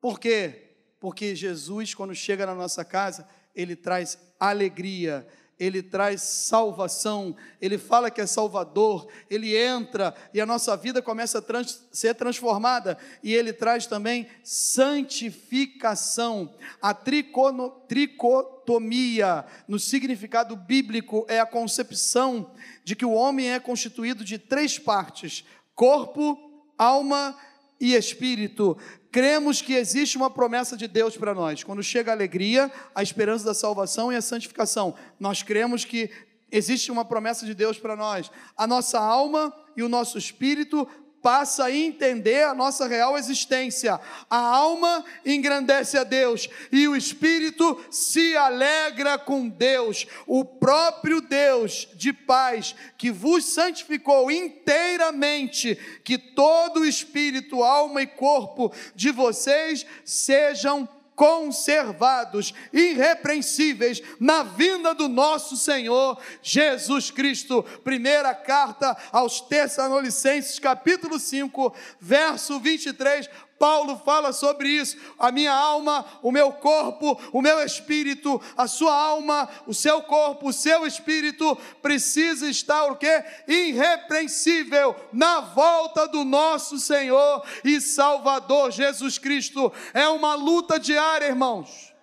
Por 0.00 0.18
quê? 0.18 0.76
Porque 0.98 1.36
Jesus, 1.36 1.94
quando 1.94 2.14
chega 2.14 2.46
na 2.46 2.54
nossa 2.54 2.84
casa, 2.84 3.28
ele 3.54 3.76
traz 3.76 4.18
alegria, 4.40 5.26
ele 5.58 5.82
traz 5.82 6.22
salvação, 6.22 7.36
ele 7.60 7.76
fala 7.78 8.10
que 8.10 8.20
é 8.20 8.26
salvador, 8.26 9.06
ele 9.30 9.56
entra 9.56 10.14
e 10.32 10.40
a 10.40 10.46
nossa 10.46 10.76
vida 10.76 11.00
começa 11.00 11.38
a 11.38 11.42
trans, 11.42 11.86
ser 11.92 12.14
transformada 12.14 12.98
e 13.22 13.32
ele 13.32 13.52
traz 13.52 13.86
também 13.86 14.26
santificação. 14.42 16.52
A 16.82 16.92
tricono, 16.92 17.70
tricotomia, 17.88 19.44
no 19.68 19.78
significado 19.78 20.56
bíblico, 20.56 21.24
é 21.28 21.38
a 21.38 21.46
concepção 21.46 22.52
de 22.82 22.96
que 22.96 23.04
o 23.04 23.12
homem 23.12 23.52
é 23.52 23.60
constituído 23.60 24.24
de 24.24 24.38
três 24.38 24.78
partes: 24.78 25.44
corpo, 25.74 26.36
alma 26.76 27.36
e 27.36 27.53
espírito 27.80 28.76
cremos 29.10 29.62
que 29.62 29.74
existe 29.74 30.16
uma 30.16 30.28
promessa 30.28 30.76
de 30.76 30.88
Deus 30.88 31.16
para 31.16 31.32
nós. 31.32 31.62
Quando 31.62 31.82
chega 31.82 32.10
a 32.10 32.14
alegria, 32.14 32.70
a 32.94 33.02
esperança 33.02 33.44
da 33.44 33.54
salvação 33.54 34.12
e 34.12 34.16
a 34.16 34.20
santificação, 34.20 34.94
nós 35.20 35.40
cremos 35.40 35.84
que 35.84 36.10
existe 36.50 36.90
uma 36.90 37.04
promessa 37.04 37.46
de 37.46 37.54
Deus 37.54 37.78
para 37.78 37.94
nós. 37.94 38.30
A 38.56 38.66
nossa 38.66 38.98
alma 38.98 39.54
e 39.76 39.82
o 39.82 39.88
nosso 39.88 40.18
espírito 40.18 40.88
passa 41.24 41.64
a 41.64 41.74
entender 41.74 42.44
a 42.44 42.54
nossa 42.54 42.86
real 42.86 43.16
existência. 43.16 43.98
A 44.28 44.36
alma 44.36 45.02
engrandece 45.24 45.96
a 45.96 46.04
Deus 46.04 46.50
e 46.70 46.86
o 46.86 46.94
espírito 46.94 47.82
se 47.90 48.36
alegra 48.36 49.16
com 49.16 49.48
Deus. 49.48 50.06
O 50.26 50.44
próprio 50.44 51.22
Deus 51.22 51.88
de 51.94 52.12
paz 52.12 52.76
que 52.98 53.10
vos 53.10 53.46
santificou 53.46 54.30
inteiramente, 54.30 55.78
que 56.04 56.18
todo 56.18 56.80
o 56.80 56.86
espírito, 56.86 57.62
alma 57.62 58.02
e 58.02 58.06
corpo 58.06 58.70
de 58.94 59.10
vocês 59.10 59.86
sejam 60.04 60.86
conservados, 61.14 62.52
irrepreensíveis 62.72 64.02
na 64.18 64.42
vinda 64.42 64.94
do 64.94 65.08
nosso 65.08 65.56
Senhor 65.56 66.18
Jesus 66.42 67.10
Cristo. 67.10 67.62
Primeira 67.82 68.34
carta 68.34 68.96
aos 69.12 69.40
Tessalonicenses, 69.40 70.58
capítulo 70.58 71.18
5, 71.18 71.74
verso 72.00 72.58
23. 72.58 73.28
Paulo 73.64 73.98
fala 74.04 74.30
sobre 74.30 74.68
isso. 74.68 74.94
A 75.18 75.32
minha 75.32 75.50
alma, 75.50 76.04
o 76.20 76.30
meu 76.30 76.52
corpo, 76.52 77.18
o 77.32 77.40
meu 77.40 77.64
espírito, 77.64 78.38
a 78.58 78.68
sua 78.68 78.94
alma, 78.94 79.48
o 79.66 79.72
seu 79.72 80.02
corpo, 80.02 80.50
o 80.50 80.52
seu 80.52 80.86
espírito 80.86 81.56
precisa 81.80 82.46
estar 82.46 82.84
o 82.92 82.96
quê? 82.96 83.24
Irrepreensível 83.48 84.94
na 85.10 85.40
volta 85.40 86.06
do 86.06 86.24
nosso 86.24 86.78
Senhor 86.78 87.42
e 87.64 87.80
Salvador 87.80 88.70
Jesus 88.70 89.16
Cristo. 89.16 89.72
É 89.94 90.06
uma 90.08 90.34
luta 90.34 90.78
diária, 90.78 91.24
irmãos. 91.24 91.94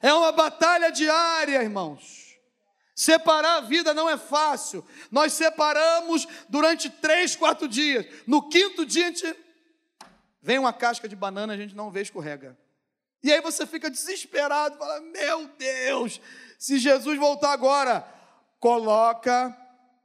É 0.00 0.10
uma 0.14 0.32
batalha 0.32 0.90
diária, 0.90 1.62
irmãos. 1.62 2.30
Separar 2.94 3.58
a 3.58 3.60
vida 3.60 3.92
não 3.92 4.08
é 4.08 4.16
fácil. 4.16 4.82
Nós 5.10 5.34
separamos 5.34 6.26
durante 6.48 6.88
três, 6.88 7.36
quatro 7.36 7.68
dias. 7.68 8.06
No 8.26 8.48
quinto 8.48 8.86
dia, 8.86 9.04
a 9.04 9.08
gente 9.08 9.49
Vem 10.42 10.58
uma 10.58 10.72
casca 10.72 11.08
de 11.08 11.14
banana, 11.14 11.52
a 11.52 11.56
gente 11.56 11.74
não 11.74 11.90
vê 11.90 12.02
escorrega. 12.02 12.56
E 13.22 13.30
aí 13.32 13.40
você 13.40 13.66
fica 13.66 13.90
desesperado, 13.90 14.78
fala: 14.78 15.00
Meu 15.00 15.48
Deus, 15.58 16.20
se 16.58 16.78
Jesus 16.78 17.18
voltar 17.18 17.52
agora, 17.52 18.06
coloca 18.58 19.56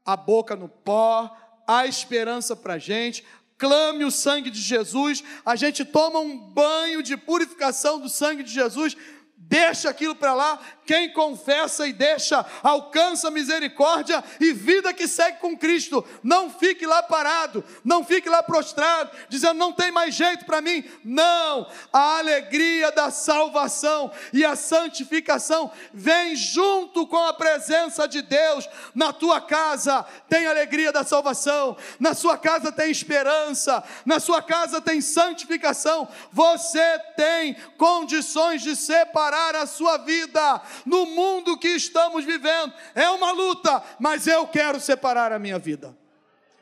a 0.05 0.15
boca 0.15 0.55
no 0.55 0.67
pó, 0.67 1.36
a 1.67 1.86
esperança 1.86 2.55
para 2.55 2.75
a 2.75 2.77
gente, 2.77 3.25
clame 3.57 4.03
o 4.03 4.11
sangue 4.11 4.49
de 4.49 4.59
Jesus, 4.59 5.23
a 5.45 5.55
gente 5.55 5.83
toma 5.86 6.19
um 6.19 6.38
banho 6.38 7.01
de 7.01 7.15
purificação 7.15 7.99
do 7.99 8.09
sangue 8.09 8.43
de 8.43 8.53
Jesus, 8.53 8.95
deixa 9.38 9.89
aquilo 9.89 10.15
para 10.15 10.33
lá. 10.33 10.59
Quem 10.86 11.11
confessa 11.11 11.88
e 11.88 11.93
deixa, 11.93 12.45
alcança 12.63 13.29
misericórdia 13.29 14.23
e 14.39 14.53
vida 14.53 14.93
que 14.93 15.07
segue 15.07 15.39
com 15.39 15.57
Cristo. 15.57 16.05
Não 16.23 16.49
fique 16.49 16.86
lá 16.86 17.03
parado, 17.03 17.63
não 17.83 18.03
fique 18.03 18.29
lá 18.29 18.41
prostrado, 18.41 19.11
dizendo 19.29 19.55
não 19.55 19.73
tem 19.73 19.91
mais 19.91 20.15
jeito 20.15 20.45
para 20.45 20.61
mim. 20.61 20.83
Não, 21.03 21.67
a 21.91 22.17
alegria 22.17 22.91
da 22.91 23.11
salvação 23.11 24.11
e 24.31 24.45
a 24.45 24.55
santificação 24.55 25.71
vem 25.93 26.36
junto 26.36 27.05
com 27.07 27.17
a 27.17 27.33
presença 27.33 28.07
de 28.07 28.21
Deus 28.21 28.67
na 28.93 29.11
tua 29.11 29.41
casa. 29.41 30.05
Tem 30.29 30.47
alegria 30.47 30.91
da 30.91 31.03
salvação, 31.03 31.75
na 31.99 32.13
sua 32.13 32.38
casa 32.38 32.71
tem 32.71 32.89
esperança, 32.89 33.83
na 34.05 34.19
sua 34.19 34.41
casa 34.41 34.79
tem 34.81 35.01
santificação. 35.01 36.07
Você 36.31 36.99
tem 37.15 37.55
condições 37.77 38.61
de 38.61 38.75
separar 38.75 39.25
parar 39.25 39.55
a 39.55 39.65
sua 39.65 39.97
vida 39.97 40.61
no 40.86 41.05
mundo 41.05 41.57
que 41.57 41.69
estamos 41.69 42.26
vivendo. 42.26 42.73
É 42.93 43.09
uma 43.09 43.32
luta, 43.32 43.84
mas 43.99 44.28
eu 44.28 44.47
quero 44.47 44.80
separar 44.80 45.32
a 45.32 45.39
minha 45.39 45.59
vida. 45.59 45.95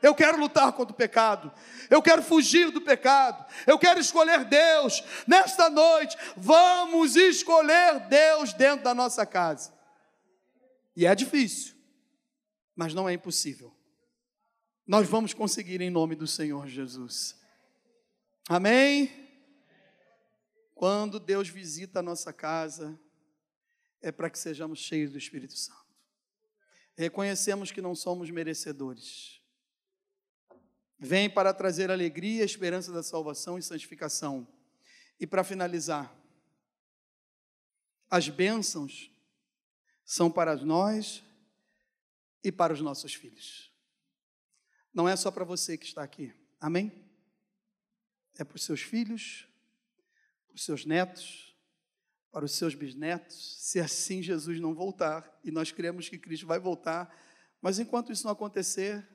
Eu 0.04 0.14
quero 0.14 0.38
lutar 0.38 0.70
contra 0.72 0.92
o 0.92 0.96
pecado. 0.96 1.50
Eu 1.88 2.02
quero 2.02 2.22
fugir 2.22 2.70
do 2.70 2.82
pecado. 2.82 3.42
Eu 3.66 3.78
quero 3.78 3.98
escolher 3.98 4.44
Deus. 4.44 5.02
Nesta 5.26 5.70
noite, 5.70 6.14
vamos 6.36 7.16
escolher 7.16 8.00
Deus 8.00 8.52
dentro 8.52 8.84
da 8.84 8.92
nossa 8.92 9.24
casa. 9.24 9.72
E 10.94 11.06
é 11.06 11.14
difícil, 11.14 11.74
mas 12.76 12.92
não 12.92 13.08
é 13.08 13.14
impossível. 13.14 13.74
Nós 14.86 15.08
vamos 15.08 15.32
conseguir 15.32 15.80
em 15.80 15.88
nome 15.88 16.14
do 16.14 16.26
Senhor 16.26 16.68
Jesus. 16.68 17.34
Amém? 18.46 19.10
Quando 20.74 21.18
Deus 21.18 21.48
visita 21.48 22.00
a 22.00 22.02
nossa 22.02 22.30
casa, 22.30 23.00
é 24.04 24.12
para 24.12 24.28
que 24.28 24.38
sejamos 24.38 24.80
cheios 24.80 25.12
do 25.12 25.18
Espírito 25.18 25.56
Santo. 25.56 25.82
Reconhecemos 26.94 27.72
que 27.72 27.80
não 27.80 27.94
somos 27.94 28.30
merecedores. 28.30 29.40
Vem 30.98 31.28
para 31.30 31.54
trazer 31.54 31.90
alegria, 31.90 32.44
esperança 32.44 32.92
da 32.92 33.02
salvação 33.02 33.58
e 33.58 33.62
santificação. 33.62 34.46
E 35.18 35.26
para 35.26 35.42
finalizar, 35.42 36.14
as 38.10 38.28
bênçãos 38.28 39.10
são 40.04 40.30
para 40.30 40.54
nós 40.54 41.24
e 42.44 42.52
para 42.52 42.74
os 42.74 42.82
nossos 42.82 43.14
filhos. 43.14 43.72
Não 44.92 45.08
é 45.08 45.16
só 45.16 45.30
para 45.30 45.44
você 45.44 45.78
que 45.78 45.86
está 45.86 46.02
aqui. 46.02 46.30
Amém? 46.60 46.92
É 48.36 48.44
para 48.44 48.56
os 48.56 48.64
seus 48.64 48.82
filhos, 48.82 49.48
para 50.46 50.56
os 50.56 50.62
seus 50.62 50.84
netos, 50.84 51.43
para 52.34 52.44
os 52.44 52.50
seus 52.50 52.74
bisnetos, 52.74 53.54
se 53.60 53.78
assim 53.78 54.20
Jesus 54.20 54.58
não 54.58 54.74
voltar, 54.74 55.38
e 55.44 55.52
nós 55.52 55.70
cremos 55.70 56.08
que 56.08 56.18
Cristo 56.18 56.48
vai 56.48 56.58
voltar, 56.58 57.16
mas 57.62 57.78
enquanto 57.78 58.10
isso 58.10 58.24
não 58.24 58.32
acontecer, 58.32 59.08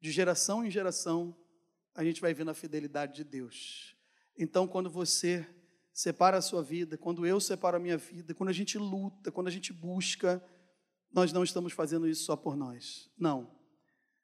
de 0.00 0.10
geração 0.10 0.64
em 0.64 0.70
geração, 0.70 1.36
a 1.94 2.02
gente 2.02 2.18
vai 2.18 2.32
vendo 2.32 2.50
a 2.50 2.54
fidelidade 2.54 3.14
de 3.16 3.24
Deus. 3.24 3.94
Então, 4.38 4.66
quando 4.66 4.88
você 4.88 5.46
separa 5.92 6.38
a 6.38 6.40
sua 6.40 6.62
vida, 6.62 6.96
quando 6.96 7.26
eu 7.26 7.38
separo 7.40 7.76
a 7.76 7.80
minha 7.80 7.98
vida, 7.98 8.34
quando 8.34 8.48
a 8.48 8.54
gente 8.54 8.78
luta, 8.78 9.30
quando 9.30 9.48
a 9.48 9.52
gente 9.52 9.70
busca, 9.70 10.42
nós 11.12 11.34
não 11.34 11.44
estamos 11.44 11.74
fazendo 11.74 12.08
isso 12.08 12.24
só 12.24 12.36
por 12.36 12.56
nós. 12.56 13.10
Não. 13.18 13.54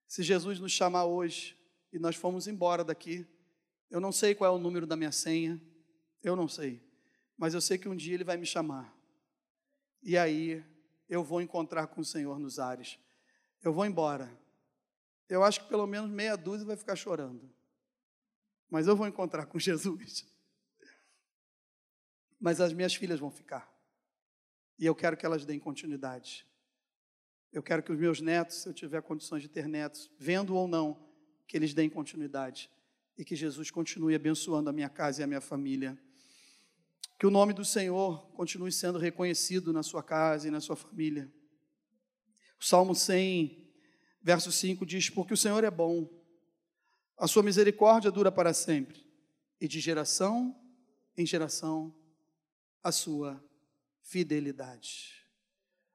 Se 0.09 0.23
Jesus 0.23 0.59
nos 0.59 0.73
chamar 0.73 1.05
hoje 1.05 1.55
e 1.93 1.99
nós 1.99 2.17
formos 2.17 2.47
embora 2.47 2.83
daqui, 2.83 3.27
eu 3.91 4.01
não 4.01 4.11
sei 4.11 4.35
qual 4.35 4.55
é 4.55 4.57
o 4.57 4.59
número 4.59 4.87
da 4.87 4.97
minha 4.97 5.13
senha, 5.13 5.61
eu 6.23 6.35
não 6.35 6.49
sei. 6.49 6.92
Mas 7.43 7.55
eu 7.55 7.61
sei 7.61 7.77
que 7.77 7.89
um 7.89 7.97
dia 7.97 8.15
ele 8.15 8.23
vai 8.23 8.37
me 8.37 8.47
chamar. 8.47 8.97
E 10.01 10.17
aí 10.17 10.65
eu 11.09 11.25
vou 11.25 11.43
encontrar 11.43 11.89
com 11.89 12.01
o 12.01 12.05
Senhor 12.05 12.39
nos 12.39 12.61
ares. 12.61 13.01
Eu 13.65 13.73
vou 13.73 13.85
embora. 13.85 14.33
Eu 15.29 15.43
acho 15.43 15.61
que 15.61 15.69
pelo 15.69 15.85
menos 15.85 16.09
meia 16.09 16.37
dúzia 16.37 16.65
vai 16.65 16.77
ficar 16.77 16.95
chorando. 16.95 17.53
Mas 18.71 18.87
eu 18.87 18.95
vou 18.95 19.09
encontrar 19.09 19.47
com 19.47 19.59
Jesus. 19.59 20.25
mas 22.39 22.61
as 22.61 22.73
minhas 22.73 22.95
filhas 22.95 23.19
vão 23.19 23.29
ficar. 23.29 23.69
E 24.79 24.87
eu 24.87 24.95
quero 24.95 25.17
que 25.17 25.27
elas 25.27 25.45
deem 25.45 25.59
continuidade. 25.59 26.47
Eu 27.53 27.61
quero 27.61 27.83
que 27.83 27.91
os 27.91 27.99
meus 27.99 28.21
netos, 28.21 28.63
se 28.63 28.69
eu 28.69 28.73
tiver 28.73 29.03
condições 29.03 29.43
de 29.43 29.49
ter 29.49 29.67
netos, 29.67 30.09
vendo 30.17 30.55
ou 30.55 30.69
não, 30.69 30.97
que 31.49 31.57
eles 31.57 31.75
deem 31.75 31.91
continuidade 31.91 32.71
e 33.19 33.25
que 33.25 33.35
Jesus 33.35 33.69
continue 33.69 34.15
abençoando 34.15 34.71
a 34.71 34.73
minha 34.73 34.89
casa 34.89 35.23
e 35.23 35.25
a 35.25 35.27
minha 35.27 35.41
família. 35.41 35.99
Que 37.23 37.27
o 37.29 37.31
nome 37.31 37.53
do 37.53 37.65
Senhor 37.65 38.27
continue 38.33 38.73
sendo 38.73 38.99
reconhecido 38.99 39.73
na 39.73 39.85
sua 39.85 40.03
casa 40.03 40.49
e 40.49 40.51
na 40.51 40.61
sua 40.61 40.75
família. 40.75 41.33
O 42.61 42.65
Salmo 42.65 42.97
100, 42.97 43.65
verso 44.21 44.51
5 44.51 44.85
diz: 44.85 45.09
Porque 45.09 45.33
o 45.33 45.37
Senhor 45.37 45.63
é 45.63 45.71
bom, 45.71 46.11
a 47.17 47.29
sua 47.29 47.45
misericórdia 47.45 48.11
dura 48.11 48.33
para 48.33 48.53
sempre, 48.53 49.07
e 49.61 49.69
de 49.69 49.79
geração 49.79 50.61
em 51.17 51.25
geração 51.25 51.95
a 52.83 52.91
sua 52.91 53.41
fidelidade. 54.03 55.25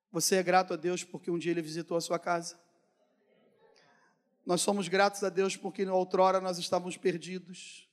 Você 0.09 0.38
é 0.38 0.43
grato 0.43 0.75
a 0.75 0.78
Deus 0.78 1.03
porque 1.03 1.30
um 1.30 1.38
dia 1.38 1.51
Ele 1.51 1.61
visitou 1.61 1.97
a 1.97 2.01
sua 2.01 2.17
casa? 2.17 2.57
Nós 4.45 4.61
somos 4.61 4.88
gratos 4.88 5.25
a 5.25 5.30
Deus 5.30 5.57
porque 5.57 5.86
outrora 5.86 6.39
nós 6.39 6.57
estávamos 6.57 6.95
perdidos, 6.95 7.86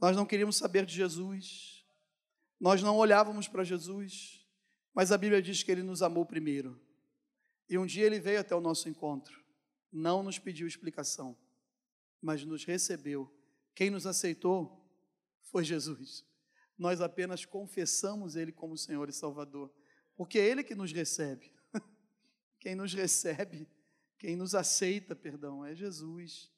nós 0.00 0.16
não 0.16 0.24
queríamos 0.24 0.56
saber 0.56 0.86
de 0.86 0.94
Jesus, 0.94 1.73
nós 2.60 2.82
não 2.82 2.96
olhávamos 2.96 3.48
para 3.48 3.64
Jesus, 3.64 4.46
mas 4.94 5.12
a 5.12 5.18
Bíblia 5.18 5.42
diz 5.42 5.62
que 5.62 5.70
Ele 5.70 5.82
nos 5.82 6.02
amou 6.02 6.24
primeiro. 6.24 6.80
E 7.68 7.76
um 7.78 7.86
dia 7.86 8.06
Ele 8.06 8.20
veio 8.20 8.40
até 8.40 8.54
o 8.54 8.60
nosso 8.60 8.88
encontro, 8.88 9.42
não 9.92 10.22
nos 10.22 10.38
pediu 10.38 10.66
explicação, 10.66 11.36
mas 12.20 12.44
nos 12.44 12.64
recebeu. 12.64 13.32
Quem 13.74 13.90
nos 13.90 14.06
aceitou 14.06 14.84
foi 15.42 15.64
Jesus. 15.64 16.24
Nós 16.76 17.00
apenas 17.00 17.44
confessamos 17.44 18.36
Ele 18.36 18.52
como 18.52 18.76
Senhor 18.76 19.08
e 19.08 19.12
Salvador, 19.12 19.72
porque 20.16 20.38
é 20.38 20.46
Ele 20.48 20.62
que 20.64 20.74
nos 20.74 20.92
recebe. 20.92 21.52
Quem 22.60 22.74
nos 22.74 22.92
recebe 22.94 23.68
quem 24.24 24.36
nos 24.36 24.54
aceita, 24.54 25.14
perdão, 25.14 25.62
é 25.62 25.74
Jesus. 25.74 26.50